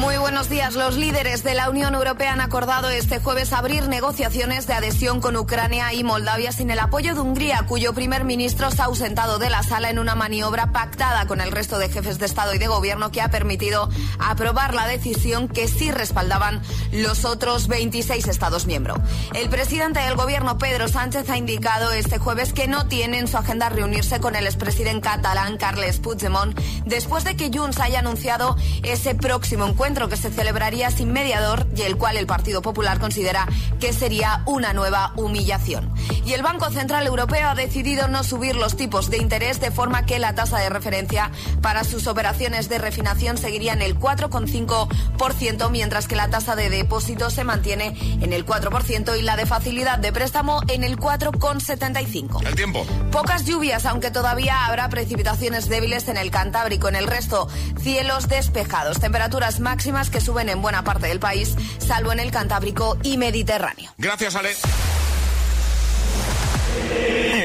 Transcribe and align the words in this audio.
Muy 0.00 0.16
buenos 0.16 0.48
días. 0.48 0.76
Los 0.76 0.96
líderes 0.96 1.42
de 1.42 1.52
la 1.52 1.68
Unión 1.68 1.94
Europea 1.94 2.32
han 2.32 2.40
acordado 2.40 2.88
este 2.88 3.18
jueves 3.18 3.52
abrir 3.52 3.86
negociaciones 3.86 4.66
de 4.66 4.72
adhesión 4.72 5.20
con 5.20 5.36
Ucrania 5.36 5.92
y 5.92 6.04
Moldavia 6.04 6.52
sin 6.52 6.70
el 6.70 6.78
apoyo 6.78 7.14
de 7.14 7.20
Hungría, 7.20 7.66
cuyo 7.68 7.92
primer 7.92 8.24
ministro 8.24 8.70
se 8.70 8.80
ha 8.80 8.86
ausentado 8.86 9.38
de 9.38 9.50
la 9.50 9.62
sala 9.62 9.90
en 9.90 9.98
una 9.98 10.14
maniobra 10.14 10.72
pactada 10.72 11.26
con 11.26 11.42
el 11.42 11.52
resto 11.52 11.78
de 11.78 11.90
jefes 11.90 12.18
de 12.18 12.24
Estado 12.24 12.54
y 12.54 12.58
de 12.58 12.66
Gobierno 12.66 13.12
que 13.12 13.20
ha 13.20 13.30
permitido 13.30 13.90
aprobar 14.18 14.72
la 14.72 14.86
decisión 14.86 15.48
que 15.48 15.68
sí 15.68 15.90
respaldaban 15.90 16.62
los 16.92 17.26
otros 17.26 17.68
26 17.68 18.26
Estados 18.26 18.66
miembros. 18.66 18.98
El 19.34 19.50
presidente 19.50 20.00
del 20.00 20.16
Gobierno, 20.16 20.56
Pedro 20.56 20.88
Sánchez, 20.88 21.28
ha 21.28 21.36
indicado 21.36 21.92
este 21.92 22.16
jueves 22.16 22.54
que 22.54 22.68
no 22.68 22.86
tiene 22.86 23.18
en 23.18 23.28
su 23.28 23.36
agenda 23.36 23.68
reunirse 23.68 24.18
con 24.18 24.34
el 24.34 24.46
expresidente 24.46 25.02
catalán, 25.02 25.58
Carles 25.58 25.98
Puigdemont, 25.98 26.58
después 26.86 27.24
de 27.24 27.36
que 27.36 27.50
Junts 27.52 27.80
haya 27.80 27.98
anunciado 27.98 28.56
ese 28.82 29.14
próximo 29.14 29.66
encuentro 29.66 29.89
que 29.90 30.16
se 30.16 30.30
celebraría 30.30 30.90
sin 30.90 31.12
mediador 31.12 31.66
y 31.76 31.82
el 31.82 31.96
cual 31.96 32.16
el 32.16 32.26
Partido 32.26 32.62
Popular 32.62 33.00
considera 33.00 33.46
que 33.80 33.92
sería 33.92 34.42
una 34.46 34.72
nueva 34.72 35.12
humillación. 35.16 35.92
Y 36.24 36.32
el 36.32 36.42
Banco 36.42 36.70
Central 36.70 37.06
Europeo 37.08 37.50
ha 37.50 37.54
decidido 37.56 38.06
no 38.06 38.22
subir 38.22 38.54
los 38.54 38.76
tipos 38.76 39.10
de 39.10 39.18
interés 39.18 39.60
de 39.60 39.72
forma 39.72 40.06
que 40.06 40.20
la 40.20 40.34
tasa 40.34 40.58
de 40.58 40.70
referencia 40.70 41.32
para 41.60 41.82
sus 41.82 42.06
operaciones 42.06 42.68
de 42.68 42.78
refinación 42.78 43.36
seguiría 43.36 43.72
en 43.72 43.82
el 43.82 43.98
4,5%, 43.98 45.70
mientras 45.70 46.06
que 46.06 46.14
la 46.16 46.30
tasa 46.30 46.54
de 46.54 46.70
depósito 46.70 47.28
se 47.28 47.42
mantiene 47.42 47.96
en 48.22 48.32
el 48.32 48.46
4% 48.46 49.18
y 49.18 49.22
la 49.22 49.36
de 49.36 49.46
facilidad 49.46 49.98
de 49.98 50.12
préstamo 50.12 50.62
en 50.68 50.84
el 50.84 50.98
4,75%. 50.98 52.46
El 52.46 52.54
tiempo. 52.54 52.86
Pocas 53.10 53.44
lluvias, 53.44 53.86
aunque 53.86 54.12
todavía 54.12 54.66
habrá 54.66 54.88
precipitaciones 54.88 55.68
débiles 55.68 56.06
en 56.08 56.16
el 56.16 56.30
Cantábrico. 56.30 56.88
En 56.88 56.94
el 56.94 57.08
resto, 57.08 57.48
cielos 57.80 58.28
despejados. 58.28 59.00
Temperaturas 59.00 59.58
máximas 59.58 59.79
máximas 59.80 60.10
que 60.10 60.20
suben 60.20 60.50
en 60.50 60.60
buena 60.60 60.84
parte 60.84 61.06
del 61.06 61.18
país, 61.18 61.56
salvo 61.78 62.12
en 62.12 62.20
el 62.20 62.30
Cantábrico 62.30 62.98
y 63.02 63.16
Mediterráneo. 63.16 63.90
Gracias, 63.96 64.34
Ale. 64.34 64.50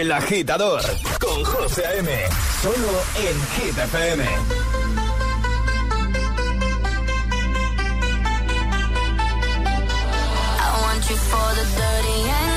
El 0.02 0.12
agitador 0.12 0.82
con 1.22 1.46
José 1.46 1.86
A.M. 1.86 2.12
Solo 2.62 2.92
en 3.16 3.64
Hit 3.64 3.78
FM. 3.78 4.26
you 11.08 11.16
for 11.18 11.54
the 11.54 11.66
dirty 11.78 12.30
and 12.30 12.55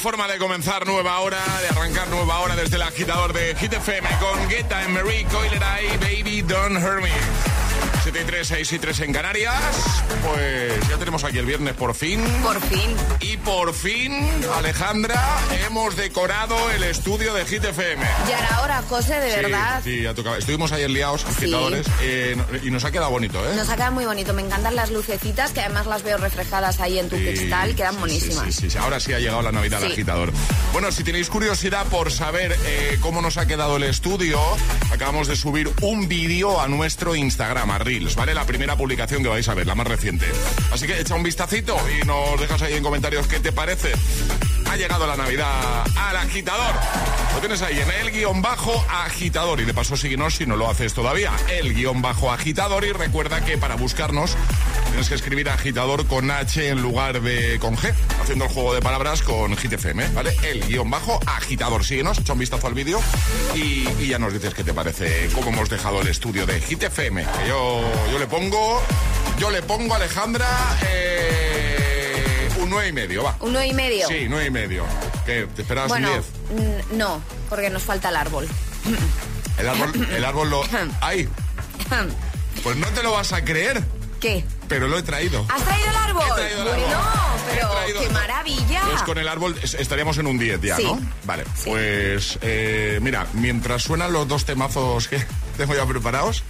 forma 0.00 0.26
de 0.26 0.38
comenzar 0.38 0.86
nueva 0.86 1.20
hora, 1.20 1.36
de 1.60 1.68
arrancar 1.68 2.08
nueva 2.08 2.40
hora 2.40 2.56
desde 2.56 2.76
el 2.76 2.82
agitador 2.82 3.34
de 3.34 3.54
Hit 3.54 3.74
FM 3.74 4.08
con 4.18 4.48
Guetta 4.48 4.82
en 4.82 4.94
Marie 4.94 5.26
Coileray, 5.26 5.88
Baby 5.98 6.40
Don't 6.40 6.82
Hurt 6.82 7.02
Me. 7.02 7.49
7 8.02 8.18
y 8.18 8.24
3, 8.24 8.48
6 8.48 8.72
y 8.72 8.78
3 8.78 9.00
en 9.00 9.12
Canarias. 9.12 9.54
Pues 10.26 10.88
ya 10.88 10.96
tenemos 10.96 11.22
aquí 11.22 11.36
el 11.36 11.44
viernes 11.44 11.74
por 11.74 11.94
fin. 11.94 12.24
Por 12.42 12.58
fin. 12.62 12.96
Y 13.20 13.36
por 13.36 13.74
fin, 13.74 14.24
Alejandra, 14.56 15.22
hemos 15.66 15.96
decorado 15.96 16.56
el 16.70 16.82
estudio 16.84 17.34
de 17.34 17.44
Hit 17.44 17.62
FM. 17.62 18.02
Ya 18.26 18.38
era 18.38 18.62
hora, 18.62 18.82
José, 18.88 19.20
de 19.20 19.42
verdad. 19.42 19.82
Sí, 19.84 20.02
ya 20.02 20.14
tocaba. 20.14 20.38
Estuvimos 20.38 20.72
ayer 20.72 20.88
liados, 20.88 21.26
agitadores, 21.26 21.86
eh, 22.00 22.36
y 22.62 22.70
nos 22.70 22.84
ha 22.86 22.90
quedado 22.90 23.10
bonito, 23.10 23.38
¿eh? 23.44 23.54
Nos 23.54 23.68
ha 23.68 23.76
quedado 23.76 23.92
muy 23.92 24.06
bonito. 24.06 24.32
Me 24.32 24.42
encantan 24.42 24.76
las 24.76 24.90
lucecitas, 24.90 25.52
que 25.52 25.60
además 25.60 25.86
las 25.86 26.02
veo 26.02 26.16
reflejadas 26.16 26.80
ahí 26.80 26.98
en 26.98 27.10
tu 27.10 27.16
cristal, 27.16 27.74
quedan 27.74 28.00
buenísimas. 28.00 28.54
Sí, 28.54 28.70
sí, 28.70 28.78
Ahora 28.78 28.98
sí 28.98 29.12
ha 29.12 29.18
llegado 29.18 29.42
la 29.42 29.52
Navidad 29.52 29.84
al 29.84 29.92
agitador. 29.92 30.32
Bueno, 30.72 30.90
si 30.90 31.04
tenéis 31.04 31.28
curiosidad 31.28 31.84
por 31.88 32.10
saber 32.10 32.56
eh, 32.64 32.98
cómo 33.02 33.20
nos 33.20 33.36
ha 33.36 33.44
quedado 33.44 33.76
el 33.76 33.82
estudio, 33.82 34.40
acabamos 34.90 35.28
de 35.28 35.36
subir 35.36 35.70
un 35.82 36.08
vídeo 36.08 36.62
a 36.62 36.68
nuestro 36.68 37.14
Instagram, 37.14 37.70
arriba 37.70 37.89
¿vale? 37.98 38.34
La 38.34 38.44
primera 38.44 38.76
publicación 38.76 39.22
que 39.22 39.28
vais 39.28 39.48
a 39.48 39.54
ver, 39.54 39.66
la 39.66 39.74
más 39.74 39.86
reciente. 39.86 40.26
Así 40.72 40.86
que 40.86 41.00
echa 41.00 41.14
un 41.14 41.22
vistacito 41.22 41.76
y 41.90 42.06
nos 42.06 42.40
dejas 42.40 42.62
ahí 42.62 42.74
en 42.74 42.82
comentarios 42.82 43.26
qué 43.26 43.40
te 43.40 43.52
parece. 43.52 43.92
Ha 44.70 44.76
llegado 44.76 45.04
la 45.04 45.16
Navidad 45.16 45.84
al 45.96 46.16
agitador. 46.16 46.76
Lo 47.34 47.40
tienes 47.40 47.60
ahí 47.60 47.80
en 47.80 47.90
el 47.90 48.12
guion 48.12 48.40
bajo 48.40 48.86
agitador. 48.88 49.60
Y 49.60 49.64
de 49.64 49.74
paso 49.74 49.96
síguenos 49.96 50.36
si 50.36 50.46
no 50.46 50.54
lo 50.54 50.70
haces 50.70 50.94
todavía. 50.94 51.32
El 51.48 51.74
guion 51.74 52.00
bajo 52.02 52.30
agitador. 52.30 52.84
Y 52.84 52.92
recuerda 52.92 53.44
que 53.44 53.58
para 53.58 53.74
buscarnos 53.74 54.36
tienes 54.86 55.08
que 55.08 55.16
escribir 55.16 55.48
agitador 55.48 56.06
con 56.06 56.30
H 56.30 56.68
en 56.68 56.82
lugar 56.82 57.20
de 57.20 57.58
con 57.58 57.76
G. 57.76 57.92
Haciendo 58.22 58.44
el 58.44 58.52
juego 58.52 58.72
de 58.72 58.80
palabras 58.80 59.22
con 59.22 59.56
GTFM, 59.56 60.10
¿vale? 60.10 60.36
El 60.44 60.64
guion 60.64 60.88
bajo 60.88 61.18
agitador. 61.26 61.84
Síguenos, 61.84 62.18
echa 62.18 62.32
un 62.32 62.38
vistazo 62.38 62.68
al 62.68 62.74
vídeo 62.74 63.00
y, 63.56 64.06
ya 64.06 64.20
nos 64.20 64.32
dices 64.32 64.54
qué 64.54 64.62
te 64.62 64.72
parece, 64.72 65.30
cómo 65.34 65.48
hemos 65.48 65.68
dejado 65.68 66.00
el 66.00 66.06
estudio 66.06 66.46
de 66.46 66.60
GTFM. 66.60 67.26
Yo, 67.48 67.82
yo 68.12 68.18
le 68.20 68.28
pongo, 68.28 68.80
yo 69.36 69.50
le 69.50 69.62
pongo 69.62 69.96
Alejandra. 69.96 70.46
Eh, 70.86 71.69
un 72.62 72.70
9 72.70 72.88
y 72.88 72.92
medio, 72.92 73.24
va. 73.24 73.36
¿Un 73.40 73.52
9 73.52 73.66
y 73.68 73.74
medio? 73.74 74.08
Sí, 74.08 74.26
9 74.28 74.46
y 74.46 74.50
medio. 74.50 74.84
¿Qué? 75.26 75.46
¿Te 75.54 75.62
esperabas 75.62 75.90
un 75.92 76.02
10? 76.04 76.24
No, 76.92 77.20
porque 77.48 77.70
nos 77.70 77.82
falta 77.82 78.08
el 78.10 78.16
árbol. 78.16 78.48
El 79.58 79.68
árbol, 79.68 80.08
el 80.12 80.24
árbol 80.24 80.50
lo... 80.50 80.62
¡Ay! 81.00 81.28
Pues 82.62 82.76
no 82.76 82.86
te 82.88 83.02
lo 83.02 83.12
vas 83.12 83.32
a 83.32 83.44
creer. 83.44 83.82
¿Qué? 84.20 84.44
pero 84.68 84.86
lo 84.86 84.98
he 84.98 85.02
traído. 85.02 85.44
¿Has 85.48 85.64
traído 85.64 85.88
el 85.90 85.96
árbol? 85.96 86.22
He 86.30 86.34
traído 86.34 86.62
el 86.62 86.68
árbol. 86.68 86.80
Bueno, 86.84 87.00
pero 87.50 87.70
traído- 87.72 88.00
qué 88.02 88.08
maravilla. 88.10 88.82
Pues 88.88 89.02
con 89.02 89.18
el 89.18 89.26
árbol 89.26 89.56
es- 89.62 89.74
estaríamos 89.74 90.16
en 90.18 90.26
un 90.28 90.38
10 90.38 90.60
ya, 90.60 90.76
Sí. 90.76 90.84
¿no? 90.84 91.00
Vale, 91.24 91.44
pues 91.64 92.38
eh, 92.42 93.00
mira, 93.02 93.26
mientras 93.32 93.82
suenan 93.82 94.12
los 94.12 94.28
dos 94.28 94.44
temazos 94.44 95.08
que 95.08 95.20
tengo 95.56 95.74
ya 95.74 95.84
preparados, 95.86 96.44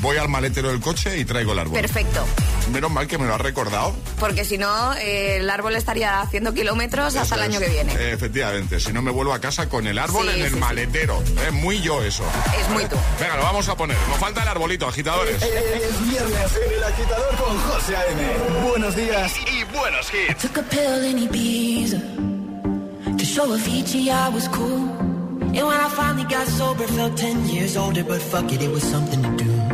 voy 0.00 0.16
al 0.16 0.28
maletero 0.28 0.68
del 0.68 0.80
coche 0.80 1.18
y 1.18 1.24
traigo 1.24 1.52
el 1.52 1.58
árbol. 1.60 1.74
Perfecto, 1.80 2.24
Menos 2.72 2.90
mal 2.90 3.06
que 3.06 3.16
me 3.18 3.26
lo 3.26 3.34
has 3.34 3.40
recordado. 3.40 3.94
porque 4.18 4.44
si 4.44 4.58
no, 4.58 4.92
eh, 4.94 5.36
el 5.36 5.48
árbol 5.50 5.76
estaría 5.76 6.20
haciendo 6.20 6.52
kilómetros 6.52 7.14
hasta 7.16 7.36
el 7.36 7.42
año 7.42 7.60
es. 7.60 7.64
que 7.66 7.70
viene. 7.72 7.92
Eh, 7.94 8.12
efectivamente, 8.12 8.80
si 8.80 8.92
no 8.92 9.02
me 9.02 9.10
vuelvo 9.12 9.32
a 9.32 9.40
casa 9.40 9.68
con 9.68 9.86
el 9.86 9.98
árbol 9.98 10.26
Sí, 10.28 10.34
en 10.34 10.42
el 10.42 10.48
sí, 10.48 10.54
sí. 10.54 10.60
maletero. 10.60 11.22
Es 11.46 11.52
muy 11.52 11.80
yo 11.80 12.02
eso. 12.02 12.24
Es 12.60 12.68
muy 12.70 12.84
tú. 12.86 12.96
Venga, 13.20 13.36
lo 13.36 13.42
vamos 13.44 13.68
a 13.68 13.76
poner. 13.76 13.96
Nos 14.08 14.18
falta 14.18 14.42
el 14.42 14.48
arbolito, 14.48 14.88
agitadores. 14.88 15.40
Es 15.42 16.10
viernes 16.10 16.50
en 16.66 16.72
el 16.72 16.84
agitador 16.84 17.36
con 17.36 17.58
José 17.58 17.96
A.M. 17.96 18.68
Buenos 18.68 18.96
días 18.96 19.32
y 19.52 19.64
buenos 19.76 20.08
hits. 20.12 20.42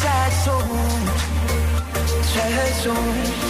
sad 0.00 0.32
soul 0.44 0.66
Sad 2.32 2.72
soul 2.82 3.49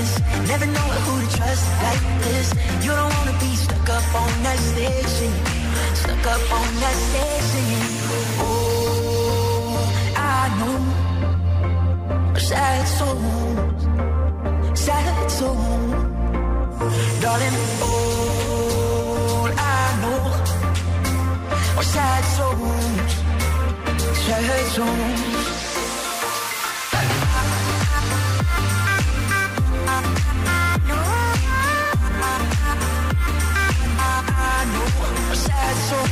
this. 0.00 0.12
Never 0.48 0.66
know 0.66 0.88
who 1.04 1.14
to 1.22 1.28
trust 1.36 1.64
like 1.86 2.04
this. 2.24 2.48
You 2.84 2.92
don't 2.98 3.12
wanna 3.18 3.36
be 3.44 3.52
stuck 3.64 3.88
up 3.96 4.06
on 4.22 4.32
that 4.44 4.58
stage 4.70 5.10
singing. 5.18 5.46
Stuck 6.02 6.26
up 6.34 6.44
on 6.58 6.68
that 6.82 6.96
stage 7.08 7.44
singing. 7.52 7.88
Oh, 8.46 9.76
I 10.16 10.40
know. 10.58 10.78
Sad 12.48 12.84
souls, 12.98 13.82
sad 14.86 15.30
souls. 15.38 16.08
Darling, 17.22 17.58
all 17.88 19.48
I 19.76 19.82
know 20.02 20.22
are 21.78 21.88
sad 21.94 22.22
souls, 22.36 23.12
sad 24.24 24.66
souls. 24.74 25.59
Sad 35.70 35.78
soul. 35.88 36.10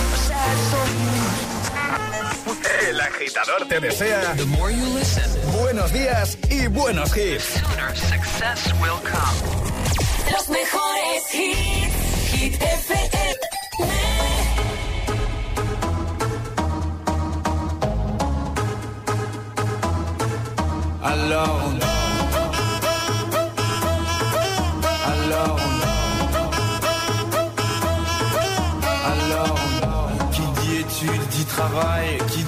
A 0.00 0.16
sad 0.16 0.56
soul. 0.70 1.57
El 2.88 3.00
agitador 3.00 3.68
te 3.68 3.80
desea 3.80 4.34
buenos 5.52 5.92
días 5.92 6.38
y 6.50 6.66
buenos 6.68 7.16
hits. 7.16 7.62
Los 10.32 10.48
mejores 10.48 11.34
hits, 11.34 12.32
Hit 12.32 12.54
FM. 12.54 13.34
Alone. 21.02 21.87
Travail. 31.68 32.18
Qui 32.28 32.47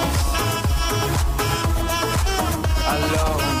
alone. 3.13 3.60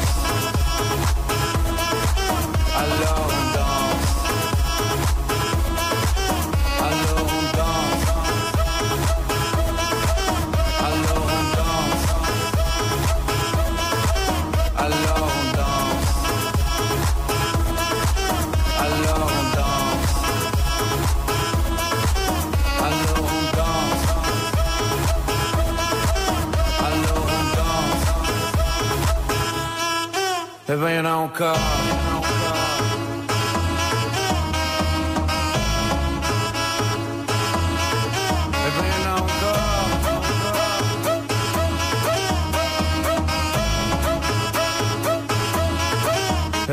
nunca. 31.31 31.53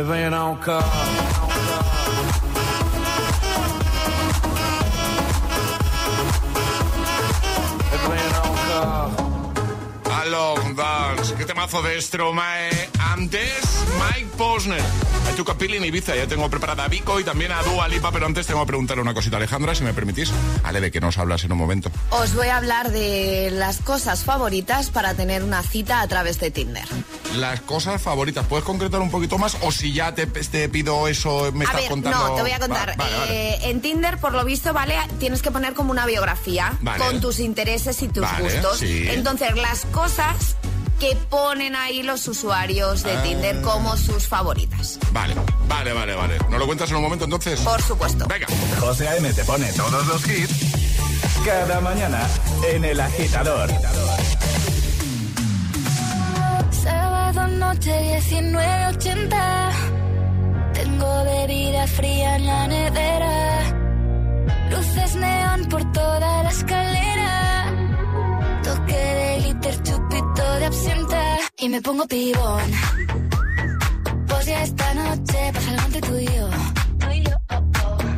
Venha 0.05 0.31
não 0.31 0.57
cá. 0.57 0.79
Temazo 11.59 11.83
de 11.83 12.01
Stromae. 12.01 12.71
Antes, 13.01 13.53
Mike 13.99 14.29
Posner. 14.39 14.81
A 15.29 15.33
tu 15.35 15.45
capilla 15.45 15.75
en 15.75 15.85
Ibiza, 15.85 16.15
ya 16.15 16.29
tengo 16.29 16.49
preparada 16.49 16.85
a 16.85 16.89
Vico 16.89 17.19
y 17.19 17.25
también 17.25 17.51
a 17.51 17.61
Dua 17.65 17.89
Lipa, 17.89 18.13
pero 18.13 18.27
antes 18.27 18.47
tengo 18.47 18.61
que 18.61 18.67
preguntarle 18.69 19.03
una 19.03 19.13
cosita 19.13 19.39
Alejandra, 19.39 19.75
si 19.75 19.83
me 19.83 19.93
permitís. 19.93 20.31
Ale, 20.63 20.81
¿de 20.81 20.93
qué 20.93 21.01
nos 21.01 21.19
hablas 21.19 21.43
en 21.43 21.51
un 21.51 21.59
momento? 21.59 21.91
Os 22.11 22.33
voy 22.35 22.47
a 22.47 22.59
hablar 22.59 22.93
de 22.93 23.51
las 23.53 23.79
cosas 23.79 24.23
favoritas 24.23 24.91
para 24.91 25.15
tener 25.15 25.43
una 25.43 25.65
cita 25.65 26.01
a 26.01 26.07
través 26.07 26.39
de 26.39 26.53
Tinder. 26.53 26.87
Las 27.35 27.61
cosas 27.63 28.01
favoritas, 28.01 28.47
¿puedes 28.47 28.65
concretar 28.65 29.01
un 29.01 29.11
poquito 29.11 29.37
más? 29.37 29.57
O 29.63 29.73
si 29.73 29.93
ya 29.93 30.15
te, 30.15 30.27
te 30.29 30.69
pido 30.69 31.09
eso, 31.09 31.51
me 31.53 31.65
A 31.65 31.69
estás 31.69 31.81
ver, 31.83 31.91
contando. 31.91 32.29
no, 32.29 32.35
te 32.37 32.43
voy 32.43 32.53
a 32.53 32.59
contar. 32.61 32.91
Va- 32.91 32.95
vale, 33.05 33.17
vale. 33.19 33.51
Eh, 33.55 33.59
en 33.71 33.81
Tinder, 33.83 34.19
por 34.19 34.33
lo 34.33 34.45
visto, 34.45 34.73
¿vale? 34.73 34.97
Tienes 35.19 35.43
que 35.43 35.51
poner 35.51 35.75
como 35.75 35.91
una 35.91 36.07
biografía 36.07 36.79
Vale. 36.83 37.05
con 37.05 37.21
tus 37.21 37.41
intereses 37.41 38.01
y 38.03 38.09
tus 38.09 38.25
gustos. 38.41 38.79
sí. 38.79 39.09
Entonces, 39.11 39.55
las 39.57 39.85
cosas 39.87 40.57
que 40.99 41.17
ponen 41.31 41.77
ahí 41.77 42.03
los 42.03 42.27
usuarios 42.29 43.03
de 43.03 43.13
Ah. 43.17 43.23
Tinder 43.23 43.61
como 43.63 43.97
sus 43.97 44.27
favoritas. 44.27 44.99
Vale, 45.13 45.35
vale, 45.69 45.93
vale, 45.93 46.15
vale. 46.15 46.39
¿No 46.51 46.59
lo 46.59 46.67
cuentas 46.67 46.91
en 46.91 46.97
un 46.97 47.03
momento 47.03 47.25
entonces? 47.25 47.61
Por 47.61 47.81
supuesto. 47.83 48.27
Venga. 48.27 48.47
José 48.81 49.09
A.M. 49.09 49.33
te 49.33 49.45
pone 49.45 49.73
todos 49.73 50.07
los 50.07 50.29
hits 50.29 50.75
cada 51.45 51.81
mañana 51.81 52.27
en 52.69 52.85
El 52.85 53.01
Agitador. 53.01 53.71
Sábado 56.83 57.47
noche 57.49 57.93
1980. 58.31 59.71
Tengo 60.75 61.25
bebida 61.25 61.87
fría 61.87 62.37
en 62.37 62.47
la 62.47 62.67
nevera. 62.67 63.75
Luces 64.71 65.15
neón 65.17 65.65
por 65.69 65.93
toda 65.93 66.43
la 66.43 66.51
escalera. 66.51 67.48
Absenta. 70.69 71.39
Y 71.59 71.69
me 71.69 71.81
pongo 71.81 72.07
pibón. 72.07 72.71
Pues 74.29 74.47
ya 74.47 74.63
esta 74.63 74.95
noche 74.95 75.39
pasa 75.55 75.71
algo 75.71 75.87
entre 75.87 76.01
tú 76.01 76.19
y 76.19 76.27
yo. 76.37 76.49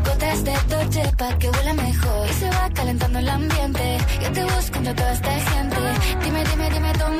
Gotas 0.04 0.44
de 0.44 0.54
Dolce 0.68 1.02
pa' 1.18 1.38
que 1.38 1.48
huela 1.50 1.74
mejor 1.74 2.28
Y 2.28 2.32
se 2.32 2.48
va 2.50 2.70
calentando 2.74 3.18
el 3.20 3.28
ambiente 3.28 3.98
Yo 4.22 4.32
te 4.32 4.44
busco 4.44 4.78
entre 4.78 4.94
toda 4.94 5.12
esta 5.12 5.32
gente 5.50 5.76
Dime, 6.24 6.44
dime, 6.44 6.70
dime 6.70 6.90
está 6.90 7.19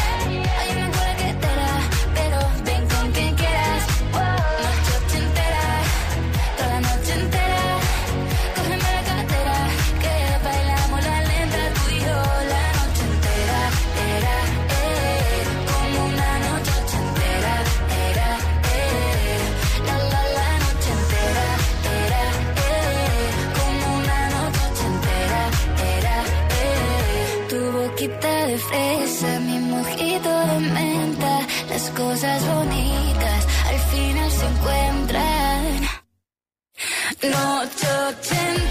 fresa, 28.67 29.39
mi 29.39 29.57
mojito 29.59 30.29
de 30.49 30.59
menta. 30.59 31.33
Las 31.69 31.89
cosas 31.91 32.39
bonitas 32.53 33.41
al 33.69 33.79
final 33.91 34.31
se 34.31 34.45
encuentran. 34.53 35.89
Noche 37.23 37.87
ochenta. 38.07 38.70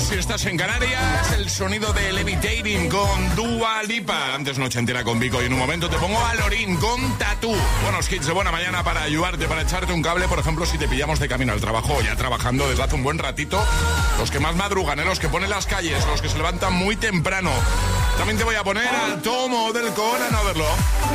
Si 0.00 0.14
estás 0.14 0.46
en 0.46 0.56
Canarias, 0.56 1.32
el 1.32 1.48
sonido 1.50 1.92
de 1.92 2.12
Levitating 2.12 2.88
con 2.88 3.36
Dua 3.36 3.82
Lipa. 3.82 4.34
Antes 4.34 4.58
noche 4.58 4.78
entera 4.78 5.04
con 5.04 5.20
Vico 5.20 5.42
y 5.42 5.46
en 5.46 5.52
un 5.52 5.58
momento 5.58 5.88
te 5.90 5.96
pongo 5.98 6.18
a 6.18 6.34
Lorín 6.34 6.76
con 6.76 7.18
Tatú. 7.18 7.54
Buenos 7.82 8.10
hits 8.10 8.26
de 8.26 8.32
buena 8.32 8.50
mañana 8.50 8.82
para 8.82 9.02
ayudarte, 9.02 9.46
para 9.46 9.62
echarte 9.62 9.92
un 9.92 10.02
cable, 10.02 10.26
por 10.26 10.38
ejemplo, 10.38 10.64
si 10.64 10.78
te 10.78 10.88
pillamos 10.88 11.18
de 11.18 11.28
camino 11.28 11.52
al 11.52 11.60
trabajo 11.60 12.00
ya 12.02 12.16
trabajando 12.16 12.68
desde 12.68 12.82
hace 12.82 12.94
un 12.94 13.02
buen 13.02 13.18
ratito. 13.18 13.62
Los 14.18 14.30
que 14.30 14.40
más 14.40 14.56
madrugan, 14.56 14.98
¿eh? 14.98 15.04
los 15.04 15.20
que 15.20 15.28
ponen 15.28 15.50
las 15.50 15.66
calles, 15.66 16.04
los 16.06 16.22
que 16.22 16.28
se 16.28 16.36
levantan 16.38 16.72
muy 16.72 16.96
temprano. 16.96 17.50
También 18.16 18.38
te 18.38 18.44
voy 18.44 18.56
a 18.56 18.64
poner 18.64 18.88
al 18.88 19.20
tomo 19.22 19.72
del 19.72 19.92
Conan 19.92 20.34
a 20.34 20.42
verlo. 20.42 20.66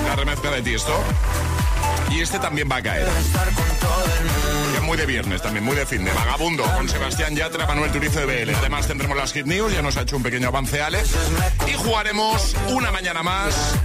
La 0.07 0.15
remezcla 0.15 0.51
de 0.51 0.61
Tiesto. 0.61 0.97
Y 2.11 2.21
este 2.21 2.39
también 2.39 2.69
va 2.71 2.77
a 2.77 2.83
caer 2.83 3.07
muy 4.85 4.97
de 4.97 5.05
viernes, 5.05 5.41
también 5.41 5.65
muy 5.65 5.75
de 5.75 5.85
fin 5.85 6.05
de 6.05 6.13
vagabundo, 6.13 6.63
con 6.63 6.87
Sebastián 6.87 7.35
Yatra, 7.35 7.65
Manuel 7.65 7.91
Turizo 7.91 8.19
de 8.19 8.45
BL. 8.45 8.55
Además 8.55 8.87
tendremos 8.87 9.17
las 9.17 9.33
Hit 9.33 9.45
News, 9.45 9.73
ya 9.73 9.81
nos 9.81 9.97
ha 9.97 10.01
hecho 10.01 10.15
un 10.15 10.23
pequeño 10.23 10.47
avance 10.49 10.81
Ale. 10.81 11.01
Y 11.67 11.73
jugaremos 11.73 12.55
una 12.69 12.91
mañana 12.91 13.23
más 13.23 13.75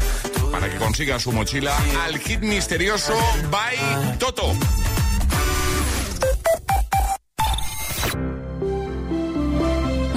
para 0.52 0.68
que 0.68 0.76
consiga 0.76 1.18
su 1.18 1.32
mochila 1.32 1.76
al 2.04 2.18
hit 2.18 2.40
misterioso 2.40 3.14
by 3.50 4.18
Toto. 4.18 4.52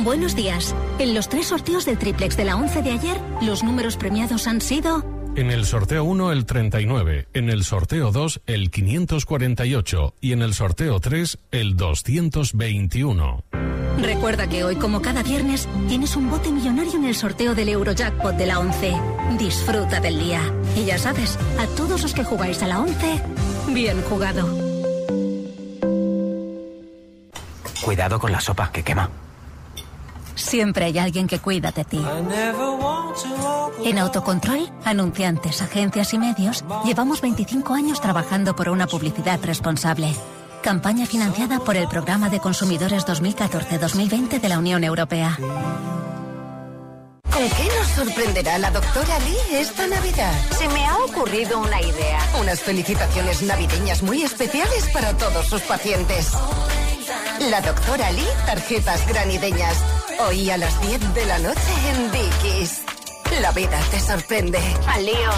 Buenos 0.04 0.36
días. 0.36 0.76
En 1.00 1.14
los 1.14 1.30
tres 1.30 1.48
sorteos 1.48 1.86
del 1.86 1.98
triplex 1.98 2.36
de 2.36 2.44
la 2.44 2.58
11 2.58 2.82
de 2.82 2.92
ayer, 2.92 3.18
los 3.42 3.64
números 3.64 3.96
premiados 3.96 4.48
han 4.48 4.60
sido... 4.60 5.23
En 5.36 5.50
el 5.50 5.66
sorteo 5.66 6.04
1 6.04 6.32
el 6.32 6.46
39, 6.46 7.28
en 7.34 7.50
el 7.50 7.64
sorteo 7.64 8.12
2 8.12 8.42
el 8.46 8.70
548 8.70 10.14
y 10.22 10.32
en 10.32 10.44
el 10.44 10.54
sorteo 10.54 11.00
3 11.00 11.40
el 11.50 11.76
221. 11.76 13.44
Recuerda 14.00 14.48
que 14.48 14.64
hoy, 14.64 14.76
como 14.76 15.02
cada 15.02 15.24
viernes, 15.24 15.68
tienes 15.88 16.16
un 16.16 16.30
bote 16.30 16.52
millonario 16.52 16.94
en 16.94 17.06
el 17.06 17.16
sorteo 17.16 17.56
del 17.56 17.70
Eurojackpot 17.70 18.36
de 18.36 18.46
la 18.46 18.60
11. 18.60 18.94
Disfruta 19.40 20.00
del 20.00 20.20
día. 20.20 20.42
Y 20.76 20.86
ya 20.86 21.00
sabes, 21.00 21.40
a 21.60 21.66
todos 21.76 22.04
los 22.04 22.14
que 22.14 22.24
jugáis 22.24 22.62
a 22.62 22.68
la 22.68 22.80
11, 22.80 23.22
bien 23.70 24.02
jugado. 24.04 24.48
Cuidado 27.84 28.20
con 28.20 28.32
la 28.32 28.40
sopa 28.40 28.72
que 28.72 28.84
quema. 28.84 29.10
Siempre 30.36 30.86
hay 30.86 30.98
alguien 30.98 31.28
que 31.28 31.40
cuida 31.40 31.72
de 31.72 31.84
ti. 31.84 32.02
En 33.84 34.00
Autocontrol, 34.00 34.70
anunciantes, 34.86 35.62
agencias 35.62 36.14
y 36.14 36.18
medios, 36.18 36.64
llevamos 36.86 37.22
25 37.22 37.74
años 37.74 38.02
trabajando 38.02 38.56
por 38.56 38.70
una 38.70 38.88
publicidad 38.88 39.40
responsable. 39.44 40.14
Campaña 40.62 41.06
financiada 41.06 41.60
por 41.60 41.76
el 41.76 41.88
Programa 41.88 42.30
de 42.30 42.40
Consumidores 42.40 43.06
2014-2020 43.06 44.40
de 44.40 44.50
la 44.50 44.60
Unión 44.60 44.84
Europea. 44.84 45.38
¿Con 47.34 47.50
qué 47.50 47.68
nos 47.78 47.88
sorprenderá 47.88 48.58
la 48.60 48.72
doctora 48.72 49.20
Lee 49.20 49.58
esta 49.58 49.88
Navidad? 49.88 50.34
Se 50.58 50.68
me 50.70 50.86
ha 50.86 50.98
ocurrido 50.98 51.60
una 51.60 51.82
idea. 51.82 52.20
Unas 52.40 52.62
felicitaciones 52.62 53.42
navideñas 53.42 54.04
muy 54.04 54.22
especiales 54.22 54.88
para 54.94 55.18
todos 55.18 55.48
sus 55.48 55.62
pacientes. 55.64 56.32
La 57.50 57.60
doctora 57.60 58.12
Lee, 58.12 58.28
tarjetas 58.46 59.06
granideñas. 59.08 59.78
Hoy 60.20 60.50
a 60.50 60.58
las 60.58 60.80
10 60.82 61.14
de 61.14 61.26
la 61.26 61.40
noche 61.40 61.60
en 61.90 62.12
Dickies. 62.12 62.82
La 63.42 63.52
vida 63.52 63.80
te 63.92 64.00
sorprende. 64.00 64.60
Al 64.88 65.06
lío 65.06 65.32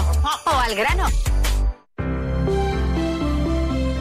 o 0.44 0.50
al 0.50 0.74
grano. 0.74 1.06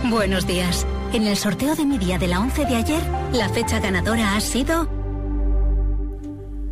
Buenos 0.10 0.46
días. 0.46 0.86
En 1.14 1.28
el 1.28 1.38
sorteo 1.38 1.76
de 1.76 1.86
mi 1.86 1.98
día 1.98 2.18
de 2.18 2.28
la 2.28 2.40
11 2.40 2.66
de 2.66 2.76
ayer, 2.76 3.02
la 3.32 3.50
fecha 3.50 3.80
ganadora 3.80 4.36
ha 4.36 4.42
sido 4.42 4.90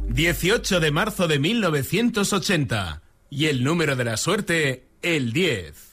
18 0.09 0.79
de 0.79 0.91
marzo 0.91 1.27
de 1.27 1.39
1980. 1.39 3.01
Y 3.29 3.45
el 3.47 3.63
número 3.63 3.95
de 3.95 4.03
la 4.03 4.17
suerte, 4.17 4.87
el 5.01 5.33
10. 5.33 5.92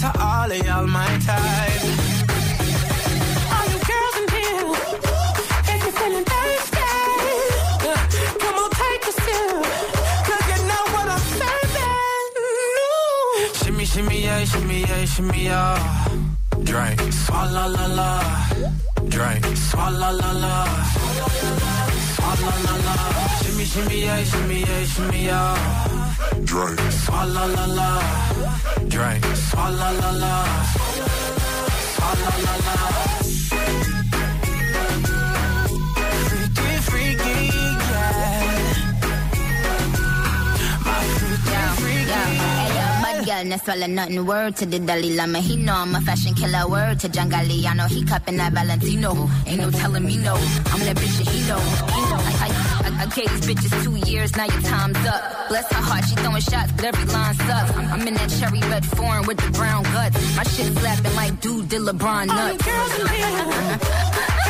To 0.00 0.10
all 0.20 0.50
of 0.50 0.64
y'all 0.66 0.86
my 0.86 1.12
type. 1.26 1.82
All 3.54 3.66
you 3.72 3.78
girls 3.90 4.16
in 4.20 4.26
here, 4.36 4.70
if 5.72 5.78
you're 5.82 5.96
feeling 5.98 6.26
thirsty, 6.32 6.90
come 8.42 8.56
on, 8.62 8.70
take 8.82 9.04
a 9.10 9.12
sip. 9.24 9.66
Cause 10.28 10.44
you 10.50 10.58
know 10.70 10.84
what 10.94 11.06
I'm 11.14 11.24
serving. 11.38 12.30
Ooh. 12.38 13.54
Shimmy, 13.58 13.84
shimmy, 13.84 14.18
yeah, 14.22 14.44
shimmy, 14.44 14.80
yeah, 14.80 15.04
shimmy, 15.04 15.44
yeah. 15.44 16.08
Drink. 16.62 16.98
Swalla 17.22 17.64
la 17.76 17.86
la. 17.98 18.10
Drink. 19.08 19.44
Swalla 19.68 20.10
la 20.20 20.30
la. 20.44 20.54
Swalla 22.14 22.52
la 22.66 22.74
la. 22.86 22.94
Shimmy, 23.42 23.64
shimmy, 23.64 23.98
yeah, 24.02 24.22
shimmy, 24.30 24.60
yeah, 24.60 24.84
shimmy, 24.84 25.24
yeah. 25.24 25.56
Drink. 26.44 26.78
Swalla 27.02 27.44
la 27.56 27.64
la. 27.78 28.37
Yeah. 42.08 43.00
My 43.02 43.22
girl, 43.24 43.44
no 43.44 43.56
swallow 43.58 43.86
nothing. 43.86 44.26
Word 44.26 44.56
to 44.56 44.66
the 44.66 44.78
Dalai 44.80 45.14
Lama. 45.14 45.38
He 45.38 45.56
know 45.56 45.74
I'm 45.74 45.94
a 45.94 46.00
fashion 46.00 46.34
killer. 46.34 46.66
Word 46.68 46.98
to 47.00 47.08
John 47.08 47.30
Galliano. 47.30 47.86
He 47.88 48.02
cupping 48.04 48.36
that 48.38 48.52
Valentino. 48.52 49.28
Ain't 49.46 49.60
no 49.60 49.70
telling 49.70 50.04
me 50.04 50.16
no. 50.16 50.34
I'm 50.34 50.80
that 50.80 50.96
bitch 50.96 51.18
and 51.20 51.28
he 51.28 51.46
know. 51.48 51.58
He 51.58 52.00
know. 52.10 52.18
I, 52.18 52.34
I, 52.46 52.57
I, 52.98 53.02
I 53.02 53.06
gave 53.06 53.30
these 53.30 53.46
bitches 53.54 53.84
two 53.84 53.96
years. 54.10 54.36
Now 54.36 54.44
your 54.44 54.62
time's 54.62 54.98
up. 55.06 55.48
Bless 55.48 55.66
her 55.72 55.82
heart. 55.82 56.04
She 56.04 56.14
throwing 56.16 56.42
shots, 56.42 56.72
but 56.72 56.84
every 56.84 57.04
line 57.12 57.34
sucks. 57.34 57.70
I'm, 57.76 57.92
I'm 57.92 58.08
in 58.08 58.14
that 58.14 58.30
cherry 58.30 58.60
red 58.60 58.84
foreign 58.84 59.26
with 59.26 59.38
the 59.38 59.50
brown 59.52 59.82
guts. 59.84 60.36
My 60.36 60.42
shit 60.44 60.76
slapping 60.78 61.14
like 61.14 61.40
dude 61.40 61.68
did 61.68 61.82
LeBron 61.82 62.26
nuts. 62.26 62.38
All 62.38 62.48
the 62.56 62.64
girls 62.64 62.98
in 63.00 63.06
here, 63.08 63.78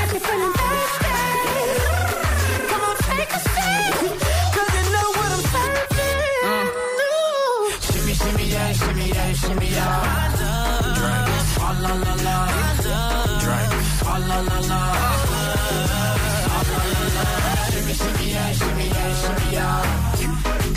if 0.01 0.13
you're 0.13 0.21
feeling 0.21 0.53
thirsty, 0.59 1.15
come 2.71 2.83
on, 2.89 2.97
take 2.97 3.33
a 3.33 3.41
sip. 3.53 3.95
Cause 4.55 4.71
you 4.77 4.85
know 4.95 5.09
what 5.19 5.29
I'm 5.37 5.45
serving. 5.53 6.49
Ooh. 6.49 6.73
Shimmy, 7.87 8.15
shimmy, 8.15 8.47
yeah, 8.51 8.73
shimmy, 8.73 9.09
yeah, 9.09 9.33
shimmy, 9.33 9.69
yeah. 9.69 10.37
Drink. 10.99 11.29
Swalla 11.55 11.93
la 12.05 12.15
la. 12.27 12.37
Drink. 13.45 13.71
Swalla 14.01 14.39
la 14.49 14.59
la. 14.71 14.81
Swalla 14.89 15.18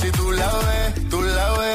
Si 0.00 0.10
tú 0.10 0.32
la 0.32 0.50
ves, 0.66 1.03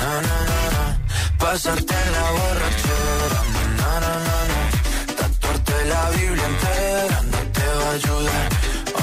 na, 0.00 0.12
na, 0.26 0.38
na. 0.50 0.84
Pasarte 1.38 1.94
en 2.04 2.12
la 2.16 2.26
borrachera, 2.36 3.40
na, 3.54 3.62
na, 3.80 3.92
na, 4.04 4.12
na, 4.26 4.38
na. 4.50 4.60
Tatuarte 5.18 5.76
la 5.92 6.02
Biblia 6.10 6.46
entera 6.52 7.18
no 7.32 7.40
te 7.56 7.66
va 7.78 7.88
a 7.90 7.94
ayudar. 8.00 8.48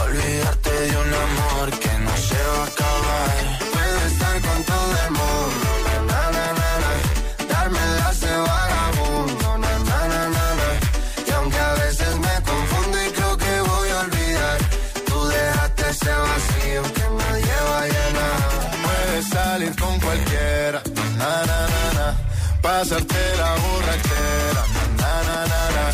Olvidarte 0.01 0.71
de 0.87 0.97
un 1.03 1.13
amor 1.25 1.67
que 1.81 1.93
no 2.05 2.13
se 2.27 2.41
va 2.51 2.63
a 2.63 2.67
acabar. 2.67 3.46
La 22.77 22.83
borrachera, 22.83 24.63
na, 24.99 25.23
na, 25.27 25.37
na, 25.51 25.61
na. 25.75 25.85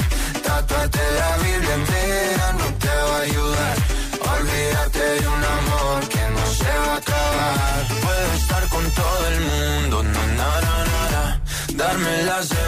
Tatuarte 0.43 1.00
la 1.17 1.38
Biblia 1.38 1.76
entera 1.76 2.52
no 2.60 2.65
te 2.78 2.96
va 3.08 3.15
a 3.15 3.22
ayudar. 3.22 3.76
Olvídate 4.36 5.00
de 5.00 5.28
un 5.30 5.43
amor 5.60 6.10
que 6.10 6.24
no 6.36 6.46
se 6.46 6.72
va 6.84 6.93
a 6.93 6.98
acabar. 6.98 7.88
Puedo 7.88 8.34
estar 8.34 8.67
con 8.67 8.84
todo 8.91 9.28
el 9.30 9.39
mundo, 9.39 10.04
na, 10.04 10.26
na, 10.39 10.50
na, 10.60 11.10
na. 11.13 11.41
Darme 11.74 12.24
las 12.24 12.50
de 12.50 12.67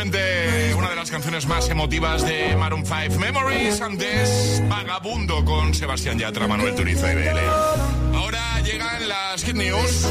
Una 0.00 0.88
de 0.88 0.96
las 0.96 1.10
canciones 1.10 1.46
más 1.46 1.68
emotivas 1.68 2.24
de 2.24 2.56
Maroon 2.56 2.86
5 2.86 3.18
Memories, 3.18 3.82
antes 3.82 4.62
Vagabundo 4.66 5.44
con 5.44 5.74
Sebastián 5.74 6.18
Yatra, 6.18 6.48
Manuel 6.48 6.74
Turizo 6.74 7.06
y 7.06 7.16
BL. 7.16 7.38
Ahora 8.14 8.60
llegan 8.62 9.06
las 9.06 9.44
Hit 9.44 9.56
News. 9.56 10.08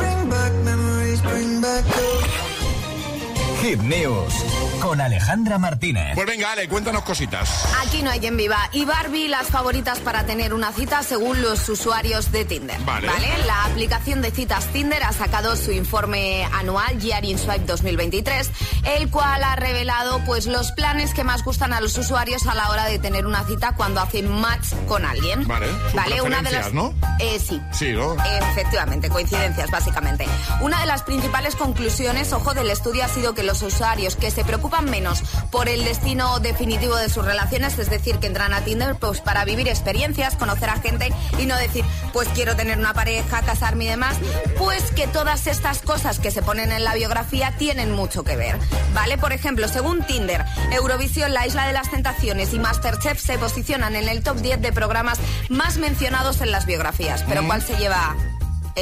Hit 3.63 3.81
News 3.81 4.68
con 4.79 5.01
Alejandra 5.01 5.57
Martínez. 5.57 6.15
Pues 6.15 6.25
venga, 6.25 6.51
Ale, 6.51 6.67
cuéntanos 6.67 7.03
cositas. 7.03 7.67
Aquí 7.85 8.01
no 8.01 8.11
hay 8.11 8.19
quien 8.19 8.37
viva. 8.37 8.57
Y 8.71 8.85
Barbie, 8.85 9.27
las 9.27 9.47
favoritas 9.47 9.99
para 9.99 10.25
tener 10.25 10.53
una 10.53 10.71
cita 10.71 11.03
según 11.03 11.41
los 11.41 11.67
usuarios 11.67 12.31
de 12.31 12.45
Tinder. 12.45 12.79
Vale. 12.81 13.07
La 13.45 13.65
aplicación 13.65 14.21
de 14.21 14.31
citas 14.31 14.65
Tinder 14.67 15.03
ha 15.03 15.11
sacado 15.11 15.55
su 15.55 15.71
informe 15.71 16.45
anual 16.53 16.99
Year 16.99 17.25
in 17.25 17.37
Swipe 17.37 17.65
2023, 17.65 18.51
el 18.85 19.09
cual 19.09 19.43
ha 19.43 19.55
revelado 19.55 20.21
pues 20.25 20.45
los 20.45 20.71
planes 20.71 21.13
que 21.13 21.23
más 21.23 21.43
gustan 21.43 21.73
a 21.73 21.81
los 21.81 21.97
usuarios 21.97 22.47
a 22.47 22.55
la 22.55 22.69
hora 22.69 22.85
de 22.85 22.99
tener 22.99 23.25
una 23.25 23.43
cita 23.43 23.75
cuando 23.75 23.99
hacen 23.99 24.29
match 24.29 24.73
con 24.87 25.05
alguien. 25.05 25.47
Vale. 25.47 25.67
Vale, 25.93 26.21
una 26.21 26.41
de 26.41 26.51
las 26.51 26.73
¿no? 26.73 26.93
Eh, 27.19 27.39
sí. 27.39 27.61
Sí, 27.71 27.91
¿no? 27.91 28.15
Efectivamente, 28.23 29.09
coincidencias 29.09 29.69
básicamente. 29.71 30.25
Una 30.61 30.79
de 30.79 30.85
las 30.85 31.03
principales 31.03 31.55
conclusiones, 31.55 32.31
ojo, 32.33 32.53
del 32.53 32.69
estudio 32.69 33.03
ha 33.03 33.09
sido 33.09 33.33
que 33.33 33.43
los 33.43 33.61
usuarios 33.61 34.15
que 34.15 34.31
se 34.31 34.45
preocupan 34.45 34.68
menos 34.81 35.21
por 35.51 35.67
el 35.67 35.83
destino 35.83 36.39
definitivo 36.39 36.95
de 36.95 37.09
sus 37.09 37.25
relaciones, 37.25 37.77
es 37.79 37.89
decir, 37.89 38.17
que 38.19 38.27
entran 38.27 38.53
a 38.53 38.61
Tinder 38.61 38.95
pues 38.95 39.21
para 39.21 39.45
vivir 39.45 39.67
experiencias, 39.67 40.35
conocer 40.35 40.69
a 40.69 40.79
gente 40.79 41.11
y 41.37 41.45
no 41.45 41.57
decir, 41.57 41.83
pues 42.13 42.27
quiero 42.29 42.55
tener 42.55 42.77
una 42.77 42.93
pareja, 42.93 43.41
casarme 43.41 43.85
y 43.85 43.87
demás, 43.87 44.15
pues 44.57 44.91
que 44.91 45.07
todas 45.07 45.47
estas 45.47 45.81
cosas 45.81 46.19
que 46.19 46.31
se 46.31 46.41
ponen 46.41 46.71
en 46.71 46.83
la 46.83 46.93
biografía 46.93 47.55
tienen 47.57 47.91
mucho 47.91 48.23
que 48.23 48.35
ver. 48.35 48.57
¿Vale? 48.93 49.17
Por 49.17 49.33
ejemplo, 49.33 49.67
según 49.67 50.03
Tinder, 50.05 50.45
Eurovisión, 50.71 51.33
La 51.33 51.45
Isla 51.47 51.67
de 51.67 51.73
las 51.73 51.91
Tentaciones 51.91 52.53
y 52.53 52.59
Masterchef 52.59 53.19
se 53.19 53.37
posicionan 53.37 53.95
en 53.95 54.07
el 54.07 54.23
top 54.23 54.37
10 54.37 54.61
de 54.61 54.71
programas 54.71 55.19
más 55.49 55.77
mencionados 55.77 56.41
en 56.41 56.51
las 56.51 56.65
biografías. 56.65 57.23
Pero 57.27 57.45
¿cuál 57.45 57.61
se 57.61 57.75
lleva 57.77 58.15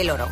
el 0.02 0.10
oro? 0.10 0.28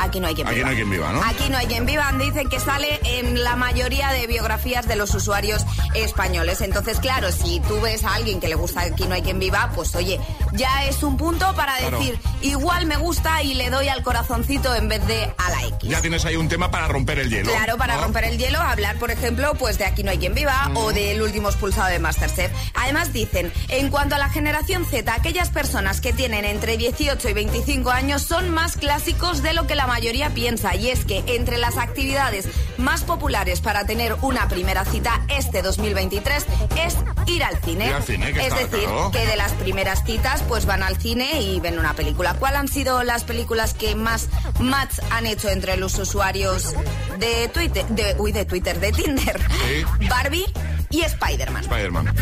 Aquí 0.00 0.20
no 0.20 0.28
hay 0.28 0.34
quien 0.36 0.46
Aquí 0.46 0.54
viva. 0.56 0.66
no 0.66 0.70
hay 0.70 0.76
quien 0.76 0.90
viva, 0.90 1.12
¿no? 1.12 1.22
Aquí 1.24 1.48
no 1.50 1.58
hay 1.58 1.66
quien 1.66 1.84
viva. 1.84 2.12
Dicen 2.18 2.48
que 2.48 2.60
sale 2.60 3.00
en 3.02 3.42
la 3.42 3.56
mayoría 3.56 4.10
de 4.12 4.28
biografías 4.28 4.86
de 4.86 4.94
los 4.94 5.12
usuarios 5.12 5.66
españoles. 5.94 6.60
Entonces, 6.60 7.00
claro, 7.00 7.32
si 7.32 7.60
tú 7.60 7.80
ves 7.80 8.04
a 8.04 8.14
alguien 8.14 8.38
que 8.40 8.48
le 8.48 8.54
gusta 8.54 8.80
Aquí 8.82 9.06
no 9.06 9.14
hay 9.16 9.22
quien 9.22 9.40
viva, 9.40 9.70
pues 9.74 9.94
oye, 9.96 10.20
ya 10.52 10.84
es 10.84 11.02
un 11.02 11.16
punto 11.16 11.52
para 11.56 11.76
Claro. 11.78 11.98
decir, 11.98 12.18
igual 12.42 12.86
me 12.86 12.96
gusta 12.96 13.42
y 13.42 13.54
le 13.54 13.70
doy 13.70 13.88
al 13.88 14.02
corazoncito 14.04 14.72
en 14.74 14.88
vez 14.88 15.04
de 15.08 15.32
a 15.36 15.50
la 15.50 15.62
X. 15.66 15.90
Ya 15.90 16.00
tienes 16.00 16.24
ahí 16.24 16.36
un 16.36 16.48
tema 16.48 16.70
para 16.70 16.86
romper 16.86 17.18
el 17.18 17.28
hielo. 17.28 17.50
Claro, 17.50 17.76
para 17.76 17.96
¿no? 17.96 18.02
romper 18.04 18.24
el 18.24 18.38
hielo, 18.38 18.60
hablar, 18.60 18.98
por 18.98 19.10
ejemplo, 19.10 19.54
pues 19.58 19.78
de 19.78 19.84
Aquí 19.84 20.04
no 20.04 20.10
hay 20.12 20.18
quien 20.18 20.34
viva 20.34 20.70
o 20.74 20.92
del 20.92 21.20
último 21.22 21.48
expulsado 21.48 21.88
de 21.88 21.98
Masterchef. 21.98 22.52
Además 22.74 23.12
dicen, 23.12 23.52
en 23.68 23.90
cuanto 23.90 24.14
a 24.14 24.18
la 24.18 24.28
generación 24.30 24.84
Z, 24.84 25.12
aquellas 25.12 25.48
personas 25.50 26.00
que 26.00 26.12
tienen 26.12 26.44
entre 26.44 26.76
18 26.76 27.28
y 27.28 27.32
25 27.32 27.90
años 27.90 28.22
son 28.22 28.50
más 28.50 28.67
clásicos 28.76 29.42
de 29.42 29.52
lo 29.52 29.66
que 29.66 29.74
la 29.74 29.86
mayoría 29.86 30.30
piensa. 30.30 30.74
Y 30.74 30.90
es 30.90 31.04
que 31.04 31.22
entre 31.26 31.58
las 31.58 31.76
actividades 31.76 32.48
más 32.76 33.04
populares 33.04 33.60
para 33.60 33.84
tener 33.86 34.14
una 34.22 34.48
primera 34.48 34.84
cita 34.84 35.22
este 35.28 35.62
2023 35.62 36.46
es 36.84 36.96
ir 37.26 37.44
al 37.44 37.56
cine. 37.58 37.92
Al 37.92 38.02
es 38.02 38.54
decir, 38.54 38.88
que 39.12 39.26
de 39.26 39.36
las 39.36 39.52
primeras 39.52 40.04
citas 40.04 40.42
pues 40.48 40.66
van 40.66 40.82
al 40.82 40.96
cine 40.96 41.40
y 41.40 41.60
ven 41.60 41.78
una 41.78 41.94
película. 41.94 42.34
¿Cuál 42.34 42.56
han 42.56 42.68
sido 42.68 43.02
las 43.02 43.24
películas 43.24 43.74
que 43.74 43.94
más 43.94 44.28
match 44.60 44.98
han 45.10 45.26
hecho 45.26 45.48
entre 45.48 45.76
los 45.76 45.98
usuarios 45.98 46.74
de 47.18 47.48
Twitter, 47.48 47.86
de, 47.88 48.16
uy, 48.18 48.32
de 48.32 48.44
Twitter, 48.44 48.78
de 48.80 48.92
Tinder? 48.92 49.40
Sí. 49.40 50.06
Barbie 50.08 50.46
y 50.90 51.02
Spider-Man. 51.02 51.62
Spider-Man. 51.62 52.14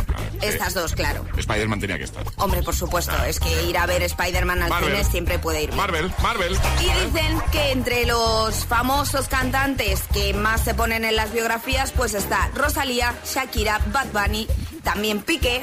Estas 0.42 0.74
dos, 0.74 0.92
claro. 0.94 1.24
Spider-Man 1.36 1.80
tenía 1.80 1.98
que 1.98 2.04
estar. 2.04 2.24
Hombre, 2.36 2.62
por 2.62 2.74
supuesto, 2.74 3.12
es 3.24 3.40
que 3.40 3.64
ir 3.64 3.78
a 3.78 3.86
ver 3.86 4.02
Spider-Man 4.02 4.62
al 4.62 4.68
Marvel. 4.68 4.90
cine 4.90 5.04
siempre 5.04 5.38
puede 5.38 5.62
ir 5.62 5.70
bien. 5.70 5.78
Marvel, 5.78 6.12
Marvel. 6.22 6.58
Y 6.80 6.84
dicen 6.84 7.40
que 7.52 7.72
entre 7.72 8.06
los 8.06 8.64
famosos 8.66 9.28
cantantes 9.28 10.02
que 10.12 10.34
más 10.34 10.62
se 10.62 10.74
ponen 10.74 11.04
en 11.04 11.16
las 11.16 11.32
biografías, 11.32 11.92
pues 11.92 12.14
está 12.14 12.50
Rosalía, 12.54 13.14
Shakira, 13.24 13.80
Bad 13.92 14.08
Bunny, 14.12 14.46
también 14.82 15.20
Piqué. 15.20 15.62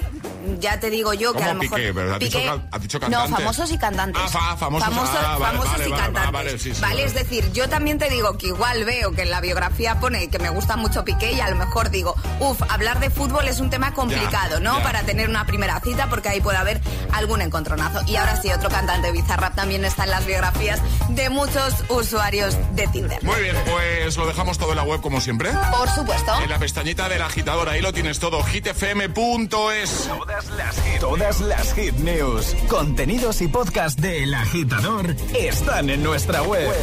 Ya 0.60 0.80
te 0.80 0.90
digo 0.90 1.14
yo 1.14 1.32
que 1.34 1.40
¿Cómo 1.40 1.50
a 1.52 1.54
lo 1.54 1.60
mejor. 1.60 1.78
Piqué? 1.80 1.94
Pero 1.94 2.14
has 2.14 2.20
dicho 2.20 2.38
Piqué- 2.40 2.48
can- 2.48 2.68
has 2.72 2.82
dicho 2.82 3.00
No, 3.00 3.02
cantantes. 3.10 3.36
famosos 3.38 3.72
y 3.72 3.78
cantantes. 3.78 4.22
Ah, 4.24 4.28
fa- 4.30 4.58
famosos. 4.58 4.88
Famosos, 4.90 5.16
Ah, 5.20 5.38
vale, 5.38 5.46
famosos 5.58 5.72
vale, 5.72 5.88
y 5.88 5.92
vale, 5.92 6.04
cantantes. 6.04 6.32
vale, 6.32 6.52
sí, 6.60 6.76
sí, 6.76 6.82
Vale, 6.82 6.96
vale. 6.96 7.06
es 7.06 7.14
decir, 7.14 7.52
yo 7.54 7.70
también 7.70 7.98
te 7.98 8.10
digo 8.10 8.38
que 8.38 8.48
igual 8.48 8.84
veo 8.86 9.12
que 9.14 9.22
en 9.24 9.30
la 9.32 9.42
biografía 9.42 10.00
pone 10.00 10.30
que 10.30 10.40
me 10.40 10.50
gusta 10.50 10.76
mucho 10.78 11.04
Piqué 11.06 11.32
y 11.34 11.40
a 11.42 11.50
lo 11.50 11.56
mejor 11.56 11.90
digo, 11.90 12.16
uff, 12.40 12.62
hablar 12.70 13.00
de 13.00 13.10
fútbol 13.10 13.48
es 13.48 13.60
un 13.60 13.70
tema 13.70 13.94
complicado, 13.94 14.60
¿no? 14.60 14.78
ya. 14.78 14.84
Para 14.84 15.04
tener 15.04 15.30
una 15.30 15.46
primera 15.46 15.80
cita 15.80 16.10
porque 16.10 16.30
ahí 16.30 16.42
puede 16.42 16.58
haber 16.58 16.82
algún 17.14 17.42
encontronazo. 17.42 18.02
Y 18.08 18.16
ahora 18.16 18.42
sí, 18.42 18.52
otro 18.52 18.70
cantante 18.70 19.12
Bizarrap 19.12 19.56
también 19.56 19.86
está 19.86 20.04
en 20.04 20.12
las 20.12 20.26
biografías 20.26 20.80
de 21.10 21.30
muchos 21.30 21.76
usuarios 21.90 22.56
de 22.76 22.88
Tinder. 22.88 23.24
Muy 23.24 23.42
bien, 23.42 23.56
pues 23.70 24.18
lo 24.18 24.26
dejamos 24.28 24.58
todo 24.58 24.72
en 24.72 24.78
la 24.78 24.84
web 24.84 25.02
como 25.02 25.22
siempre. 25.22 25.52
Por 25.78 25.90
supuesto. 25.90 26.34
En 26.42 26.50
la 26.50 26.60
pestañita 26.60 27.08
del 27.10 27.22
agitador, 27.22 27.70
ahí 27.70 27.82
lo 27.82 27.94
tienes 27.94 28.20
todo, 28.20 28.44
hitfm.es. 28.44 30.10
Todas 30.34 30.50
las 30.58 30.76
hit, 30.82 31.00
todas 31.00 31.41
las 31.41 31.74
hit 31.76 31.93
news, 31.98 32.56
contenidos 32.67 33.39
y 33.41 33.48
podcast 33.48 34.00
de 34.00 34.24
El 34.24 34.34
Agitador 34.34 35.15
están 35.38 35.91
en 35.91 36.02
nuestra 36.02 36.41
web. 36.41 36.74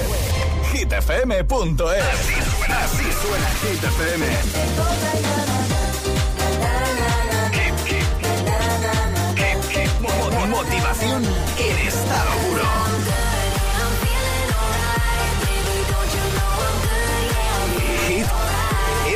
hitfm.es. 0.73 1.11
Así 1.11 2.35
suena, 2.57 2.85
así 2.85 3.05
suena 3.11 3.51
Hit 3.63 3.83
FM. 3.83 4.27
Mo- 10.01 10.47
Motivación 10.47 11.23
en 11.59 11.79
estado 11.89 12.31
puro. 12.49 12.65
Hit 18.09 18.27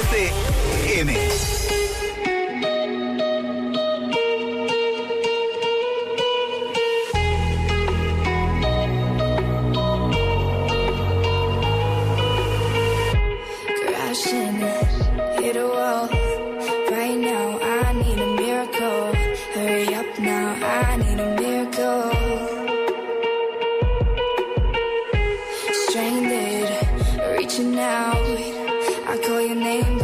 FM. 0.01 1.74
time 29.83 30.04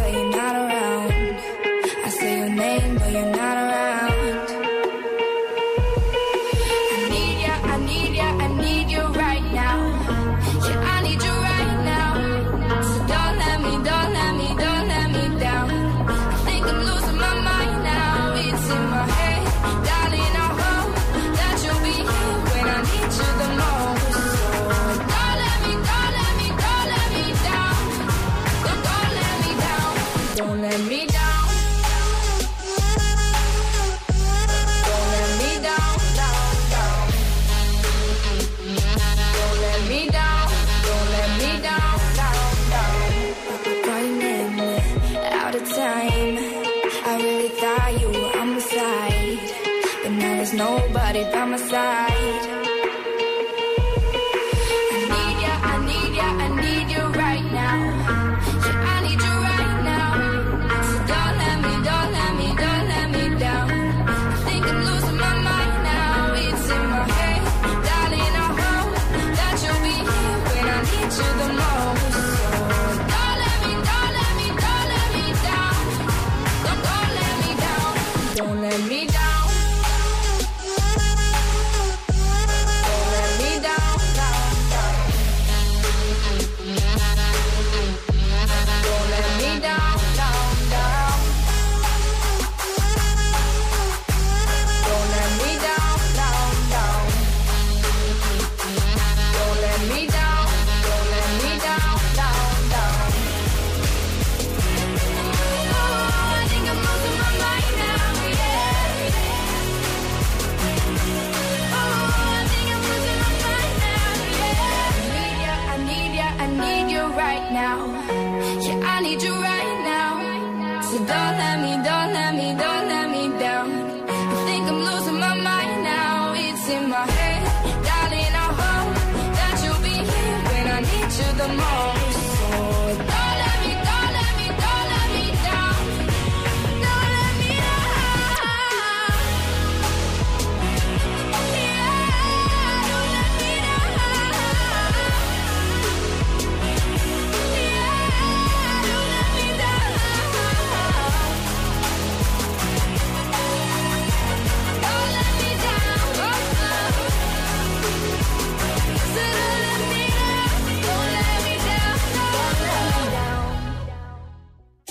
you 119.19 119.35
right 119.35 119.79
now. 119.83 120.83
So 120.83 120.99
don't 120.99 121.35
let 121.43 121.57
me, 121.65 121.73
don't 121.83 122.13
let 122.13 122.33
me, 122.33 122.49
don't 122.55 122.87
let 122.95 123.07
me 123.11 123.23
down. 123.41 123.69
I 124.09 124.37
think 124.47 124.63
I'm 124.71 124.81
losing 124.89 125.19
my 125.19 125.35
mind 125.35 125.83
now. 125.83 126.33
It's 126.37 126.69
in 126.69 126.89
my 126.89 127.05
head, 127.17 127.43
darling. 127.89 128.35
I 128.45 128.49
hope 128.61 128.95
that 129.37 129.55
you'll 129.65 129.83
be 129.83 129.97
here 130.13 130.39
when 130.51 130.67
I 130.77 130.81
need 130.81 131.11
you 131.19 131.29
the 131.43 131.49
most. 131.61 131.90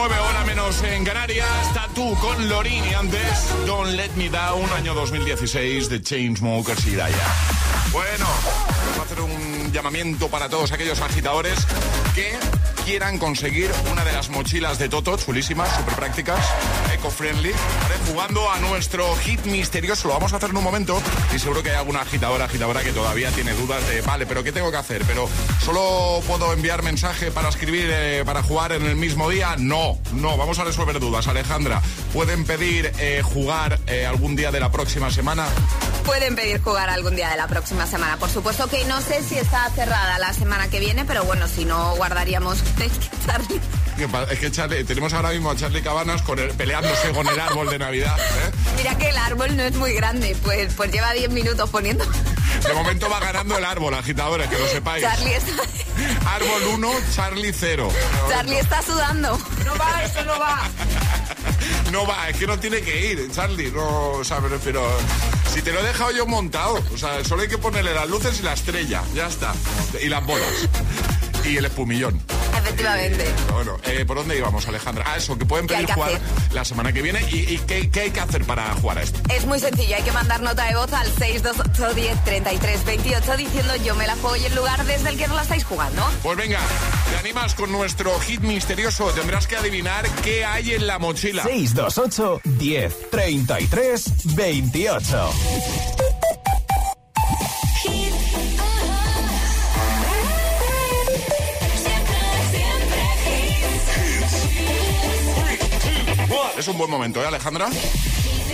7.39 0.00 0.30
hora 0.30 0.44
menos 0.46 0.82
en 0.82 1.04
Canarias. 1.04 1.74
Tatu 1.74 2.14
con 2.20 2.48
Lorin 2.48 2.82
y 2.86 2.94
antes 2.94 3.54
Don't 3.66 3.90
Let 3.90 4.12
Me 4.16 4.30
Down, 4.30 4.66
año 4.72 4.94
2016 4.94 5.90
de 5.90 6.00
Chainsmokers 6.00 6.86
y 6.86 6.96
Daya. 6.96 7.16
Bueno, 7.92 8.24
vamos 8.24 8.98
a 8.98 9.02
hacer 9.02 9.20
un 9.20 9.70
llamamiento 9.72 10.28
para 10.28 10.48
todos 10.48 10.72
aquellos 10.72 11.00
agitadores 11.02 11.66
que 12.14 12.32
quieran 12.84 13.18
conseguir 13.18 13.70
una 13.90 14.04
de 14.04 14.12
las 14.12 14.28
mochilas 14.30 14.78
de 14.78 14.88
Toto, 14.88 15.16
chulísimas, 15.16 15.74
súper 15.76 15.94
prácticas, 15.94 16.44
eco-friendly, 16.92 17.50
¿vale? 17.50 17.94
jugando 18.08 18.50
a 18.50 18.58
nuestro 18.58 19.14
hit 19.16 19.44
misterioso. 19.44 20.08
Lo 20.08 20.14
vamos 20.14 20.32
a 20.32 20.36
hacer 20.36 20.50
en 20.50 20.56
un 20.56 20.64
momento 20.64 21.00
y 21.34 21.38
seguro 21.38 21.62
que 21.62 21.70
hay 21.70 21.76
alguna 21.76 22.02
agitadora, 22.02 22.44
agitadora 22.46 22.82
que 22.82 22.92
todavía 22.92 23.30
tiene 23.30 23.52
dudas 23.52 23.86
de, 23.88 24.00
vale, 24.02 24.26
pero 24.26 24.42
¿qué 24.42 24.52
tengo 24.52 24.70
que 24.70 24.76
hacer? 24.76 25.04
Pero 25.06 25.28
solo 25.64 26.22
puedo 26.26 26.52
enviar 26.52 26.82
mensaje 26.82 27.30
para 27.30 27.48
escribir, 27.48 27.88
eh, 27.92 28.22
para 28.24 28.42
jugar 28.42 28.72
en 28.72 28.84
el 28.84 28.96
mismo 28.96 29.28
día. 29.28 29.56
No, 29.58 29.98
no, 30.12 30.36
vamos 30.36 30.58
a 30.58 30.64
resolver 30.64 30.98
dudas. 31.00 31.28
Alejandra, 31.28 31.82
¿pueden 32.12 32.44
pedir 32.44 32.92
eh, 32.98 33.22
jugar 33.22 33.78
eh, 33.86 34.06
algún 34.06 34.36
día 34.36 34.50
de 34.50 34.60
la 34.60 34.70
próxima 34.70 35.10
semana? 35.10 35.46
Pueden 36.04 36.34
pedir 36.34 36.60
jugar 36.62 36.88
algún 36.90 37.14
día 37.16 37.30
de 37.30 37.36
la 37.36 37.46
próxima 37.46 37.86
semana. 37.86 38.16
Por 38.16 38.28
supuesto 38.30 38.66
que 38.68 38.84
no 38.84 39.00
sé 39.00 39.22
si 39.22 39.36
está 39.38 39.68
cerrada 39.70 40.18
la 40.18 40.32
semana 40.32 40.68
que 40.68 40.80
viene, 40.80 41.04
pero 41.04 41.24
bueno, 41.24 41.46
si 41.48 41.64
no, 41.64 41.94
guardaríamos 41.96 42.58
es 42.80 42.92
que 42.92 43.26
Charlie. 43.26 43.60
Es 44.30 44.38
que 44.38 44.50
Charlie, 44.50 44.84
tenemos 44.84 45.12
ahora 45.12 45.30
mismo 45.30 45.50
a 45.50 45.56
Charlie 45.56 45.82
Cabanas 45.82 46.22
con 46.22 46.38
el- 46.38 46.50
peleándose 46.54 47.10
con 47.12 47.26
el 47.28 47.38
árbol 47.38 47.68
de 47.68 47.78
Navidad. 47.78 48.18
¿eh? 48.18 48.50
Mira 48.78 48.96
que 48.96 49.10
el 49.10 49.18
árbol 49.18 49.56
no 49.56 49.62
es 49.62 49.74
muy 49.76 49.92
grande, 49.92 50.34
pues, 50.42 50.72
pues 50.74 50.90
lleva 50.90 51.12
10 51.12 51.30
minutos 51.30 51.68
poniendo. 51.70 52.04
De 52.66 52.72
momento 52.74 53.08
va 53.10 53.20
ganando 53.20 53.56
el 53.58 53.64
árbol, 53.64 53.94
agitadores, 53.94 54.48
que 54.48 54.58
lo 54.58 54.66
sepáis. 54.68 55.02
Charlie 55.04 55.34
está, 55.34 55.52
Árbol 56.30 56.62
1, 56.74 56.90
Charlie 57.14 57.52
0. 57.52 57.88
Charlie 58.30 58.58
está 58.58 58.82
sudando. 58.82 59.38
No 59.64 59.76
va, 59.76 60.02
eso 60.04 60.24
no 60.24 60.38
va. 60.38 60.60
No 61.92 62.06
va, 62.06 62.28
es 62.28 62.36
que 62.36 62.46
no 62.46 62.58
tiene 62.58 62.80
que 62.80 63.12
ir, 63.12 63.30
Charlie. 63.32 63.70
No, 63.72 64.10
o 64.12 64.24
sea, 64.24 64.40
me. 64.40 64.48
Si 65.52 65.62
te 65.62 65.72
lo 65.72 65.80
he 65.80 65.82
dejado 65.82 66.12
yo 66.12 66.26
montado, 66.26 66.80
o 66.94 66.96
sea, 66.96 67.24
solo 67.24 67.42
hay 67.42 67.48
que 67.48 67.58
ponerle 67.58 67.92
las 67.92 68.08
luces 68.08 68.38
y 68.40 68.42
la 68.42 68.52
estrella, 68.52 69.02
ya 69.14 69.26
está. 69.26 69.52
Y 70.02 70.08
las 70.08 70.24
bolas. 70.24 70.68
Y 71.44 71.56
el 71.56 71.64
espumillón. 71.64 72.20
Efectivamente. 72.60 73.24
Bueno, 73.52 73.76
eh, 73.84 74.04
¿por 74.04 74.18
dónde 74.18 74.36
íbamos, 74.36 74.68
Alejandra? 74.68 75.04
Ah, 75.06 75.16
eso, 75.16 75.38
que 75.38 75.46
pueden 75.46 75.66
pedir 75.66 75.90
jugar 75.92 76.20
la 76.52 76.64
semana 76.64 76.92
que 76.92 77.02
viene. 77.02 77.20
¿Y, 77.30 77.58
qué, 77.58 77.88
hay 78.00 78.10
que 78.10 78.20
hacer 78.20 78.44
para 78.44 78.74
jugar 78.74 78.98
a 78.98 79.02
esto? 79.02 79.20
Es 79.34 79.46
muy 79.46 79.58
sencillo, 79.58 79.96
hay 79.96 80.02
que 80.02 80.12
mandar 80.12 80.42
nota 80.42 80.64
de 80.64 80.76
voz 80.76 80.92
al 80.92 81.10
628103328 81.14 83.36
diciendo 83.36 83.74
yo 83.76 83.94
me 83.94 84.06
la 84.06 84.16
juego 84.16 84.36
y 84.36 84.44
el 84.44 84.54
lugar 84.54 84.84
desde 84.84 85.08
el 85.10 85.16
que 85.16 85.28
no 85.28 85.36
la 85.36 85.42
estáis 85.42 85.64
jugando. 85.64 86.06
Pues 86.22 86.36
venga, 86.36 86.60
te 87.10 87.16
animas 87.18 87.54
con 87.54 87.72
nuestro 87.72 88.20
hit 88.20 88.40
misterioso. 88.40 89.06
Tendrás 89.10 89.46
que 89.46 89.56
adivinar 89.56 90.06
qué 90.22 90.44
hay 90.44 90.74
en 90.74 90.86
la 90.86 90.98
mochila. 90.98 91.42
628 91.42 92.42
10 92.44 93.10
33 93.10 94.34
28 94.36 95.30
Es 106.60 106.68
un 106.68 106.76
buen 106.76 106.90
momento, 106.90 107.22
¿eh, 107.22 107.26
Alejandra? 107.26 107.70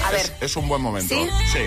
A 0.05 0.11
ver. 0.13 0.33
Es, 0.41 0.55
un 0.55 0.69
buen 0.69 0.81
momento. 0.81 1.13
Sí, 1.13 1.29
sí. 1.53 1.59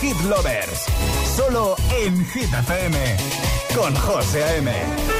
hit 0.00 0.16
lovers. 0.24 0.86
Solo 1.36 1.76
en 1.90 2.24
Hit 2.26 2.50
Con 3.74 3.94
José 3.94 4.42
A.M. 4.44 5.15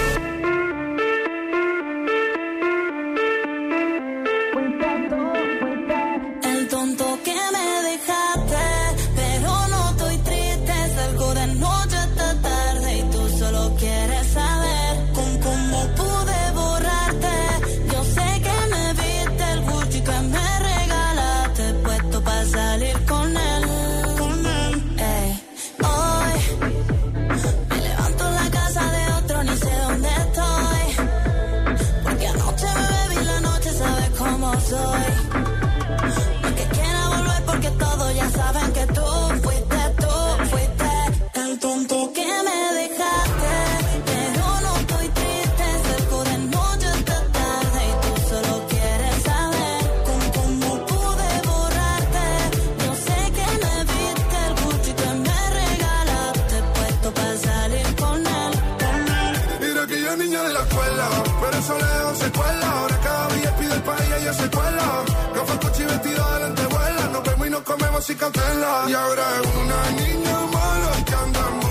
país 64.37 64.43
y 64.43 64.43
ella 64.43 64.43
se 64.43 64.51
cuela. 64.51 65.05
Gafas, 65.35 65.59
coche 65.59 65.83
y 65.83 65.87
vestido 65.87 66.35
de 66.35 66.41
lentejuela. 66.41 67.09
Nos 67.13 67.25
vemos 67.25 67.47
y 67.47 67.51
nos 67.51 67.61
comemos 67.63 68.05
sin 68.05 68.17
cautela. 68.17 68.85
Y 68.89 68.93
ahora 68.93 69.23
es 69.41 69.49
una 69.57 69.91
niña 69.91 70.41
mala 70.53 71.05
que 71.05 71.15
anda 71.15 71.66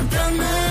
ti 0.00 0.61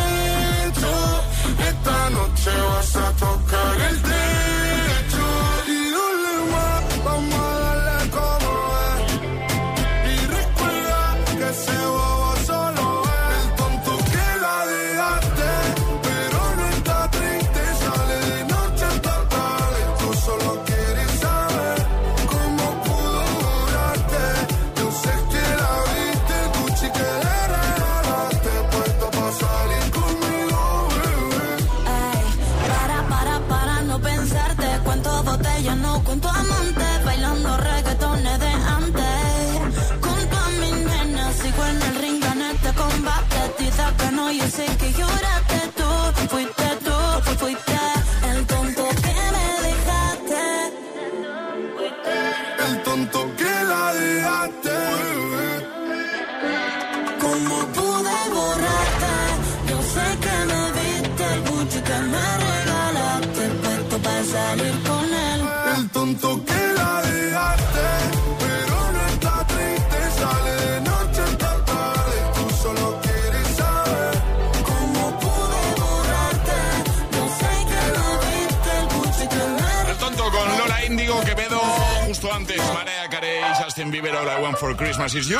Justin 83.91 84.03
Bieber, 84.03 84.15
All 84.15 84.29
I 84.29 84.41
Want 84.41 84.57
for 84.57 84.73
Christmas 84.75 85.15
is 85.15 85.27
You. 85.27 85.39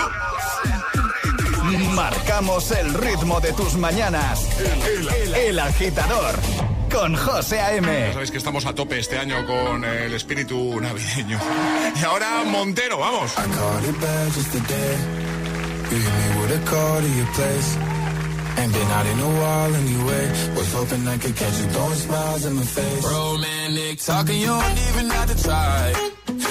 Marcamos 1.96 2.72
el 2.72 2.94
ritmo 2.94 3.40
de 3.40 3.54
tus 3.54 3.76
mañanas. 3.76 4.48
El, 5.36 5.60
agitador 5.60 6.36
con 6.92 7.16
José 7.16 7.56
Ya 7.56 7.68
A.M. 7.68 8.14
sabéis 8.14 8.32
que 8.32 8.38
estamos 8.38 8.66
a 8.66 8.74
tope 8.74 9.00
este 9.00 9.18
año 9.18 9.46
con 9.46 9.86
el 9.86 10.14
espíritu 10.14 10.80
navideño. 10.82 11.40
Y 11.96 12.04
ahora 12.04 12.44
Montero, 12.46 12.98
vamos. 12.98 13.32
I 13.32 13.36
caught 13.36 13.84
it 13.86 14.02
bad 14.02 14.34
just 14.34 14.52
today. 14.52 14.98
You 15.92 15.98
hit 15.98 16.14
me 16.14 16.42
with 16.42 16.62
a 16.62 16.70
call 16.70 17.02
to 17.02 17.08
your 17.08 17.28
place. 17.34 17.78
Ain't 18.58 18.74
been 18.74 18.92
out 18.92 19.06
in 19.06 19.20
a 19.20 19.30
while 19.40 19.76
anyway. 19.76 20.30
Was 20.56 20.74
hoping 20.74 21.08
I 21.08 21.18
could 21.18 21.36
catch 21.36 21.58
you 21.60 21.68
throwing 21.68 21.96
smiles 21.96 22.46
in 22.46 22.54
my 22.54 22.64
face. 22.64 23.06
Romantic 23.06 24.00
talking, 24.00 24.40
you 24.42 24.48
don't 24.48 24.78
even 24.90 25.10
have 25.10 25.36
to 25.36 25.44
try. 25.44 26.11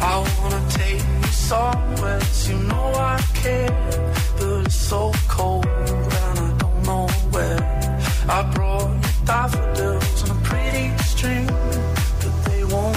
I 0.00 0.16
wanna 0.40 0.62
take 0.70 1.02
you 1.02 1.32
somewhere 1.32 2.20
you 2.48 2.58
know 2.58 2.92
I 2.94 3.20
care, 3.34 3.70
but 4.38 4.66
it's 4.66 4.74
so 4.74 5.12
cold 5.28 5.66
and 5.66 6.38
I 6.38 6.56
don't 6.58 6.82
know 6.84 7.06
where. 7.30 7.60
I 8.28 8.42
brought 8.54 8.90
you 9.04 9.26
daffodils 9.26 10.30
on 10.30 10.36
a 10.36 10.40
pretty 10.42 10.96
string, 10.98 11.46
but 11.46 12.44
they 12.46 12.64
won't 12.64 12.96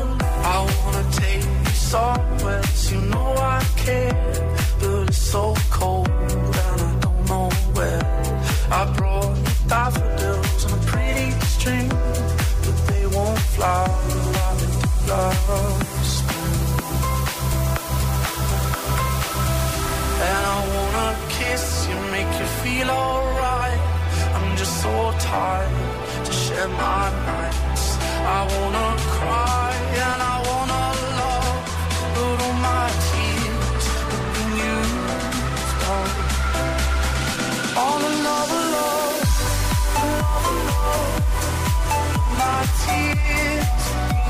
lost. 15.11 16.23
And 20.29 20.43
I 20.55 20.57
wanna 20.73 21.09
kiss 21.37 21.65
you, 21.87 21.97
make 22.15 22.31
you 22.39 22.47
feel 22.61 22.89
alright. 22.89 23.81
I'm 24.35 24.49
just 24.61 24.75
so 24.83 24.93
tired 25.19 25.73
to 26.25 26.31
share 26.43 26.69
my 26.85 27.03
nights. 27.31 27.85
I 28.37 28.39
wanna 28.53 28.89
cry 29.17 29.71
and 30.05 30.19
I 30.33 30.35
wanna 30.49 30.83
love, 31.21 31.59
but 32.15 32.37
all 32.45 32.57
my 32.71 32.87
tears 33.09 33.85
have 34.11 34.27
been 34.35 34.51
used 34.73 35.81
up. 35.97 36.11
All 37.81 38.01
in 38.09 38.15
love, 38.29 38.51
alone. 38.61 39.17
love, 40.69 41.13
my 42.41 42.59
tears. 42.83 43.70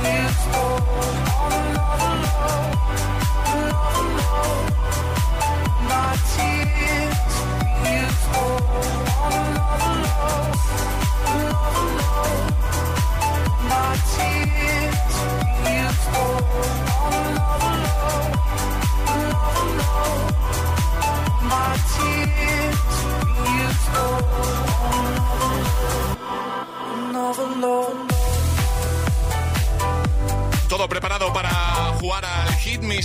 It's 0.04 0.48
all 0.56 0.78
another 0.78 1.78
love. 1.78 3.11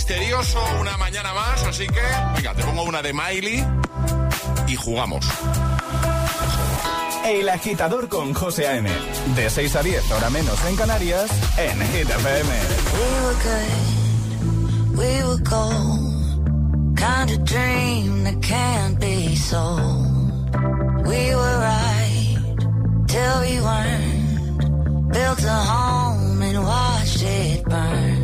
misterioso 0.07 0.63
una 0.79 0.95
mañana 0.95 1.33
más, 1.33 1.61
así 1.63 1.85
que, 1.85 2.01
venga, 2.33 2.53
te 2.53 2.63
pongo 2.63 2.83
una 2.83 3.01
de 3.01 3.11
Miley 3.11 3.65
y 4.65 4.75
jugamos. 4.77 5.25
El 7.25 7.49
agitador 7.49 8.07
con 8.07 8.33
José 8.33 8.67
A.M. 8.67 8.89
De 9.35 9.49
6 9.49 9.75
a 9.75 9.83
10, 9.83 10.11
ahora 10.11 10.29
menos 10.29 10.63
en 10.63 10.77
Canarias, 10.77 11.29
en 11.57 11.81
Hit 11.91 12.09
FM. 12.09 12.49
We 12.93 13.21
were 13.25 13.35
good, 13.43 14.97
we 14.97 15.23
were 15.23 15.43
gold, 15.43 16.95
Kind 16.95 17.31
of 17.31 17.43
dream 17.43 18.23
that 18.23 18.41
can't 18.41 18.99
be 19.01 19.35
sold. 19.35 20.55
We 21.05 21.35
were 21.35 21.59
right 21.59 22.37
till 23.07 23.41
we 23.41 23.59
weren't. 23.59 25.11
Built 25.11 25.43
a 25.43 25.59
home 25.71 26.41
and 26.41 26.63
watched 26.63 27.23
it 27.23 27.65
burn. 27.65 28.16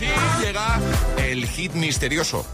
Llega 0.00 0.80
el 1.18 1.46
hit 1.46 1.72
misterioso. 1.74 2.44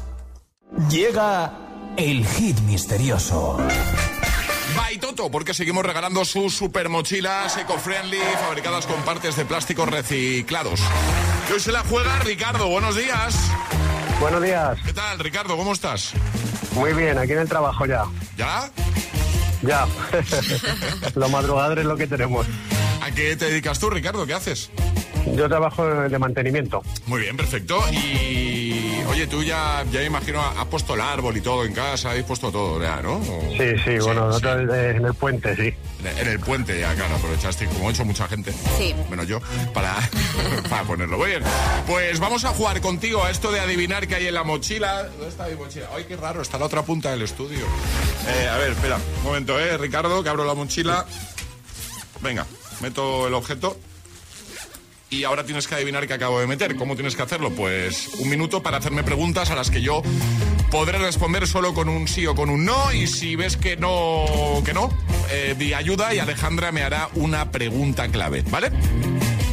Llega 0.91 1.51
el 1.97 2.27
hit 2.27 2.59
misterioso. 2.61 3.57
Baitoto, 4.77 5.31
porque 5.31 5.55
seguimos 5.55 5.87
regalando 5.87 6.27
sus 6.27 6.55
super 6.55 6.91
mochilas 6.91 7.57
eco-friendly 7.57 8.19
fabricadas 8.45 8.87
con 8.87 9.01
partes 9.03 9.37
de 9.37 9.47
plásticos 9.47 9.89
reciclados. 9.89 10.81
Y 11.49 11.53
hoy 11.55 11.61
se 11.61 11.73
la 11.73 11.81
juega 11.81 12.19
Ricardo. 12.19 12.69
Buenos 12.69 12.97
días. 12.97 13.35
Buenos 14.21 14.43
días. 14.43 14.79
¿Qué 14.85 14.93
tal, 14.93 15.19
Ricardo? 15.19 15.57
¿Cómo 15.57 15.73
estás? 15.73 16.13
Muy 16.75 16.93
bien, 16.93 17.17
aquí 17.17 17.33
en 17.33 17.39
el 17.39 17.49
trabajo 17.49 17.87
ya. 17.87 18.05
¿Ya? 18.37 18.71
Ya. 19.63 19.87
Los 21.15 21.31
madrugadores 21.31 21.83
es 21.83 21.89
lo 21.89 21.97
que 21.97 22.07
tenemos. 22.07 22.47
¿A 23.01 23.11
qué 23.13 23.35
te 23.37 23.47
dedicas 23.47 23.79
tú, 23.79 23.89
Ricardo? 23.89 24.27
¿Qué 24.27 24.35
haces? 24.35 24.71
Yo 25.37 25.49
trabajo 25.49 25.87
de 25.87 26.19
mantenimiento. 26.19 26.83
Muy 27.07 27.21
bien, 27.23 27.37
perfecto. 27.37 27.81
Y 27.93 29.01
oye, 29.09 29.27
tú 29.27 29.43
ya, 29.43 29.85
ya 29.91 30.01
me 30.01 30.07
imagino, 30.07 30.41
has 30.43 30.67
puesto 30.67 30.95
el 30.95 31.01
árbol 31.01 31.37
y 31.37 31.41
todo 31.41 31.65
en 31.65 31.73
casa, 31.73 32.11
habéis 32.11 32.25
puesto 32.27 32.51
todo 32.51 32.81
ya, 32.83 33.01
¿no? 33.03 33.15
O- 33.17 33.55
Sí, 33.57 33.77
sí, 33.85 33.99
bueno, 34.01 34.27
nosotros 34.27 34.69
eh, 34.75 34.95
en 34.97 35.05
el 35.05 35.15
puente, 35.15 35.55
sí. 35.57 35.75
En 36.19 36.29
el 36.29 36.41
puente 36.41 36.79
ya, 36.81 36.95
claro, 36.95 37.17
aprovechaste, 37.17 37.67
como 37.67 37.89
ha 37.89 37.93
hecho 37.93 38.05
mucha 38.05 38.27
gente, 38.29 38.53
Sí. 38.79 38.95
menos 39.11 39.27
yo, 39.27 39.41
para, 39.75 39.97
para 40.71 40.85
ponerlo. 40.85 41.19
Muy 41.19 41.29
bien, 41.31 41.43
pues 41.87 42.19
vamos 42.21 42.45
a 42.45 42.49
jugar 42.51 42.81
contigo 42.81 43.23
a 43.25 43.31
esto 43.31 43.51
de 43.53 43.61
adivinar 43.61 44.07
qué 44.09 44.17
hay 44.17 44.27
en 44.27 44.35
la 44.35 44.45
mochila. 44.45 45.05
¿Dónde 45.05 45.29
está 45.29 45.47
mi 45.49 45.55
mochila? 45.57 45.87
Ay, 45.95 46.05
qué 46.09 46.17
raro, 46.17 46.43
está 46.43 46.57
en 46.57 46.61
la 46.61 46.67
otra 46.67 46.83
punta 46.83 47.11
del 47.11 47.23
estudio. 47.23 47.65
Eh, 48.29 48.49
a 48.49 48.57
ver, 48.59 48.73
espera, 48.73 48.97
un 49.19 49.25
momento, 49.25 49.59
¿eh, 49.61 49.77
Ricardo? 49.79 50.23
Que 50.23 50.29
abro 50.29 50.45
la 50.45 50.55
mochila. 50.55 51.05
Venga, 52.21 52.47
meto 52.81 53.27
el 53.27 53.35
objeto. 53.35 53.79
Y 55.13 55.25
ahora 55.25 55.43
tienes 55.45 55.67
que 55.67 55.75
adivinar 55.75 56.07
qué 56.07 56.15
acabo 56.15 56.39
de 56.39 56.47
meter. 56.47 56.77
¿Cómo 56.77 56.95
tienes 56.95 57.17
que 57.17 57.23
hacerlo? 57.23 57.51
Pues 57.51 58.09
un 58.21 58.29
minuto 58.29 58.63
para 58.63 58.77
hacerme 58.77 59.03
preguntas 59.03 59.51
a 59.51 59.57
las 59.57 59.69
que 59.69 59.83
yo 59.83 60.03
podré 60.71 60.99
responder 60.99 61.49
solo 61.49 61.75
con 61.75 61.89
un 61.89 62.07
sí 62.07 62.29
o 62.29 62.37
con 62.37 62.49
un 62.49 62.65
no. 62.65 62.93
Y 62.93 63.09
si 63.09 63.35
ves 63.35 63.57
que 63.57 63.77
no, 63.77 64.63
que 64.65 64.73
no, 64.73 64.89
eh, 65.33 65.57
di 65.59 65.75
ayuda 65.75 66.15
y 66.15 66.21
Alejandra 66.21 66.71
me 66.71 66.83
hará 66.83 67.09
una 67.15 67.51
pregunta 67.51 68.07
clave, 68.09 68.45
¿vale? 68.51 68.71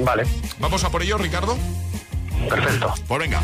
Vale. 0.02 0.26
¿Vamos 0.60 0.84
a 0.84 0.92
por 0.92 1.02
ello, 1.02 1.18
Ricardo? 1.18 1.58
Perfecto. 2.48 2.94
Pues 3.08 3.20
venga. 3.20 3.42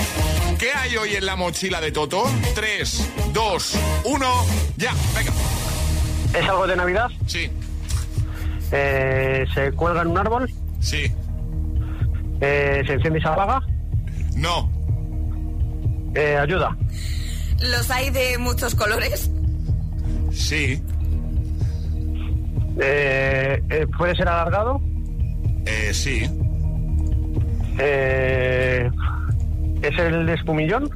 ¿Qué 0.60 0.72
hay 0.72 0.96
hoy 0.98 1.16
en 1.16 1.26
la 1.26 1.36
mochila 1.36 1.82
de 1.82 1.92
Toto? 1.92 2.30
3, 2.54 3.10
2, 3.34 3.80
1, 4.04 4.46
ya, 4.78 4.94
venga. 5.16 5.32
¿Es 6.38 6.48
algo 6.48 6.68
de 6.68 6.76
Navidad? 6.76 7.10
Sí. 7.26 7.50
Eh, 8.72 9.46
¿Se 9.54 9.72
cuelga 9.72 10.04
en 10.04 10.10
un 10.10 10.18
árbol? 10.20 10.54
Sí. 10.80 11.12
Eh, 12.46 12.84
¿Se 12.86 12.94
enciende 12.94 13.20
y 13.20 13.22
se 13.22 13.28
apaga? 13.30 13.62
No. 14.36 14.70
Eh, 16.14 16.36
ayuda. 16.36 16.76
¿Los 17.62 17.90
hay 17.90 18.10
de 18.10 18.38
muchos 18.38 18.76
colores? 18.76 19.32
Sí. 20.32 20.84
Eh, 22.82 23.64
eh, 23.70 23.88
¿Puede 23.98 24.16
ser 24.16 24.28
alargado? 24.28 24.82
Eh, 25.66 25.94
sí. 25.94 26.30
Eh, 27.80 28.90
¿Es 29.82 29.98
el 30.00 30.28
espumillón? 30.28 30.90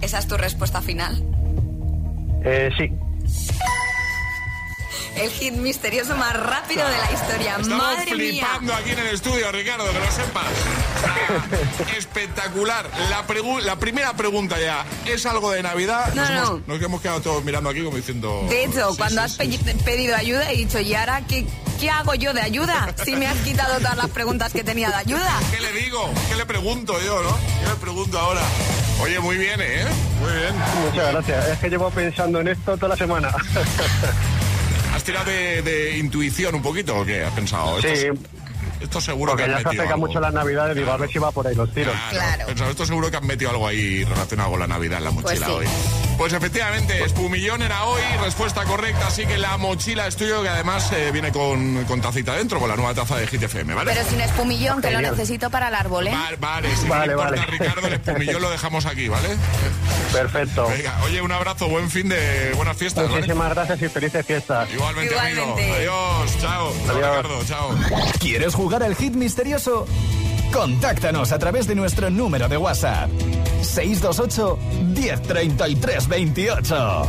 ¿Esa 0.00 0.18
es 0.20 0.26
tu 0.26 0.38
respuesta 0.38 0.80
final? 0.80 1.22
Eh, 2.44 2.70
sí. 2.78 2.90
El 5.20 5.30
hit 5.30 5.54
misterioso 5.54 6.16
más 6.16 6.32
rápido 6.34 6.86
de 6.88 6.96
la 6.96 7.12
historia. 7.12 7.56
Estamos 7.60 7.76
Madre 7.78 8.14
mía. 8.14 8.44
flipando 8.46 8.74
aquí 8.74 8.90
en 8.90 8.98
el 9.00 9.06
estudio, 9.08 9.50
Ricardo, 9.50 9.84
que 9.90 9.98
lo 9.98 10.10
sepas. 10.12 10.44
Ah, 11.06 11.92
espectacular. 11.96 12.88
La, 13.10 13.26
pregu- 13.26 13.60
la 13.60 13.76
primera 13.76 14.12
pregunta 14.14 14.58
ya, 14.60 14.84
¿es 15.06 15.26
algo 15.26 15.50
de 15.50 15.62
Navidad? 15.62 16.12
No, 16.14 16.22
nos, 16.22 16.30
no. 16.30 16.36
Hemos, 16.56 16.68
nos 16.68 16.82
hemos 16.82 17.00
quedado 17.02 17.20
todos 17.20 17.44
mirando 17.44 17.68
aquí 17.70 17.82
como 17.82 17.96
diciendo... 17.96 18.46
De 18.48 18.64
hecho, 18.64 18.92
sí, 18.92 18.96
cuando 18.98 19.20
sí, 19.28 19.42
has 19.42 19.48
sí, 19.50 19.58
pe- 19.58 19.74
pedido 19.74 20.14
ayuda, 20.16 20.50
he 20.52 20.56
dicho, 20.56 20.78
¿y 20.80 20.94
ahora 20.94 21.22
qué, 21.28 21.44
qué 21.80 21.90
hago 21.90 22.14
yo 22.14 22.32
de 22.32 22.40
ayuda? 22.42 22.94
Si 23.04 23.16
me 23.16 23.26
has 23.26 23.38
quitado 23.38 23.76
todas 23.78 23.96
las 23.96 24.08
preguntas 24.10 24.52
que 24.52 24.62
tenía 24.62 24.88
de 24.90 24.96
ayuda. 24.96 25.32
¿Qué 25.50 25.60
le 25.60 25.72
digo? 25.72 26.08
¿Qué 26.28 26.36
le 26.36 26.46
pregunto 26.46 27.00
yo, 27.02 27.22
no? 27.22 27.36
¿Qué 27.62 27.68
le 27.68 27.74
pregunto 27.76 28.18
ahora? 28.18 28.42
Oye, 29.00 29.18
muy 29.20 29.36
bien, 29.36 29.60
¿eh? 29.60 29.84
Muy 30.20 30.32
bien. 30.32 30.54
Muchas 30.90 31.12
gracias. 31.12 31.48
Es 31.48 31.58
que 31.58 31.68
llevo 31.70 31.90
pensando 31.90 32.40
en 32.40 32.48
esto 32.48 32.76
toda 32.76 32.88
la 32.90 32.96
semana. 32.96 33.32
¿Has 35.08 35.24
tirado 35.24 35.30
de, 35.30 35.62
de 35.62 35.96
intuición 35.96 36.54
un 36.54 36.60
poquito 36.60 36.98
o 36.98 37.04
qué? 37.06 37.24
¿Has 37.24 37.32
pensado? 37.32 37.78
Esto, 37.78 37.88
Sí. 37.96 38.20
esto 38.82 39.00
seguro 39.00 39.32
Porque 39.32 39.44
que 39.46 39.50
ya 39.52 39.60
se 39.60 39.68
acerca 39.68 39.94
algo. 39.94 40.06
mucho 40.06 40.20
las 40.20 40.34
navidades, 40.34 40.76
digo, 40.76 40.90
a 40.92 40.98
ver 40.98 41.08
si 41.10 41.18
va 41.18 41.30
por 41.32 41.46
ahí 41.46 41.54
los 41.54 41.72
tiros. 41.72 41.94
Claro. 42.10 42.44
Pensaba, 42.46 42.70
esto 42.70 42.84
seguro 42.84 43.10
que 43.10 43.16
han 43.16 43.26
metido 43.26 43.50
algo 43.50 43.66
ahí 43.66 44.04
relacionado 44.04 44.50
con 44.50 44.60
la 44.60 44.66
Navidad 44.66 44.98
en 44.98 45.04
la 45.04 45.10
mochila 45.10 45.46
sí. 45.46 45.52
hoy. 45.52 45.66
Pues 46.18 46.32
efectivamente, 46.32 47.04
Espumillón 47.04 47.62
era 47.62 47.84
hoy, 47.84 48.02
respuesta 48.24 48.64
correcta, 48.64 49.06
así 49.06 49.24
que 49.24 49.38
la 49.38 49.56
mochila 49.56 50.08
es 50.08 50.16
tuyo, 50.16 50.42
que 50.42 50.48
además 50.48 50.90
eh, 50.92 51.10
viene 51.12 51.30
con, 51.30 51.84
con 51.84 52.00
tacita 52.00 52.34
dentro, 52.34 52.58
con 52.58 52.68
la 52.68 52.74
nueva 52.74 52.92
taza 52.92 53.16
de 53.16 53.28
Hit 53.28 53.44
FM, 53.44 53.72
¿vale? 53.72 53.92
Pero 53.94 54.08
sin 54.10 54.20
espumillón, 54.20 54.82
que 54.82 54.90
lo 54.90 55.00
necesito 55.00 55.48
para 55.48 55.68
el 55.68 55.76
árbol, 55.76 56.08
¿eh? 56.08 56.10
Vale, 56.10 56.36
vale, 56.40 56.76
si 56.76 56.88
Vale, 56.88 57.12
importa, 57.12 57.30
vale. 57.36 57.46
Ricardo, 57.46 57.86
el 57.86 57.92
espumillón 57.94 58.42
lo 58.42 58.50
dejamos 58.50 58.84
aquí, 58.86 59.06
¿vale? 59.06 59.28
Perfecto. 60.12 60.66
Venga, 60.68 60.98
oye, 61.04 61.22
un 61.22 61.30
abrazo, 61.30 61.68
buen 61.68 61.88
fin 61.88 62.08
de 62.08 62.52
buenas 62.56 62.76
fiestas, 62.76 63.04
¿vale? 63.04 63.20
Muchísimas 63.20 63.50
gracias 63.54 63.82
y 63.82 63.88
felices 63.88 64.26
fiestas. 64.26 64.68
Igualmente, 64.74 65.16
amigo. 65.16 65.56
Adiós, 65.56 66.38
chao. 66.40 66.74
Chao, 66.84 66.96
Ricardo, 66.96 67.44
chao. 67.44 67.78
¿Quieres 68.18 68.54
jugar 68.56 68.82
al 68.82 68.96
hit 68.96 69.14
misterioso? 69.14 69.86
Contáctanos 70.52 71.32
a 71.32 71.38
través 71.38 71.66
de 71.66 71.74
nuestro 71.74 72.10
número 72.10 72.48
de 72.48 72.56
WhatsApp. 72.56 73.10
628 73.62 74.58
1033 74.94 76.08
28. 76.08 77.02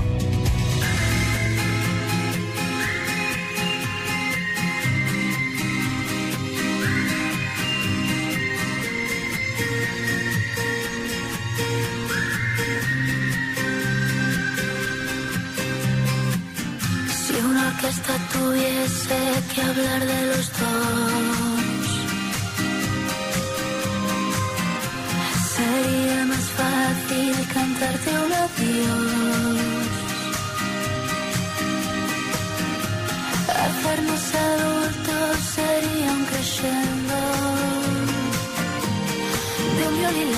Si 17.08 17.36
una 17.36 17.68
orquesta 17.68 18.14
tuviese 18.34 19.18
que 19.54 19.62
hablar 19.62 20.06
de 20.06 20.26
los 20.28 20.52
dos, 20.60 21.59
sería 25.82 26.26
más 26.26 26.46
fácil 26.60 27.36
cantarte 27.54 28.10
un 28.26 28.34
adiós. 28.46 29.88
Hacernos 33.66 34.24
adultos 34.50 35.38
sería 35.56 36.12
un 36.18 36.26
crescendo 36.26 37.20
de 39.78 39.88
un 39.90 39.96
violín 40.00 40.30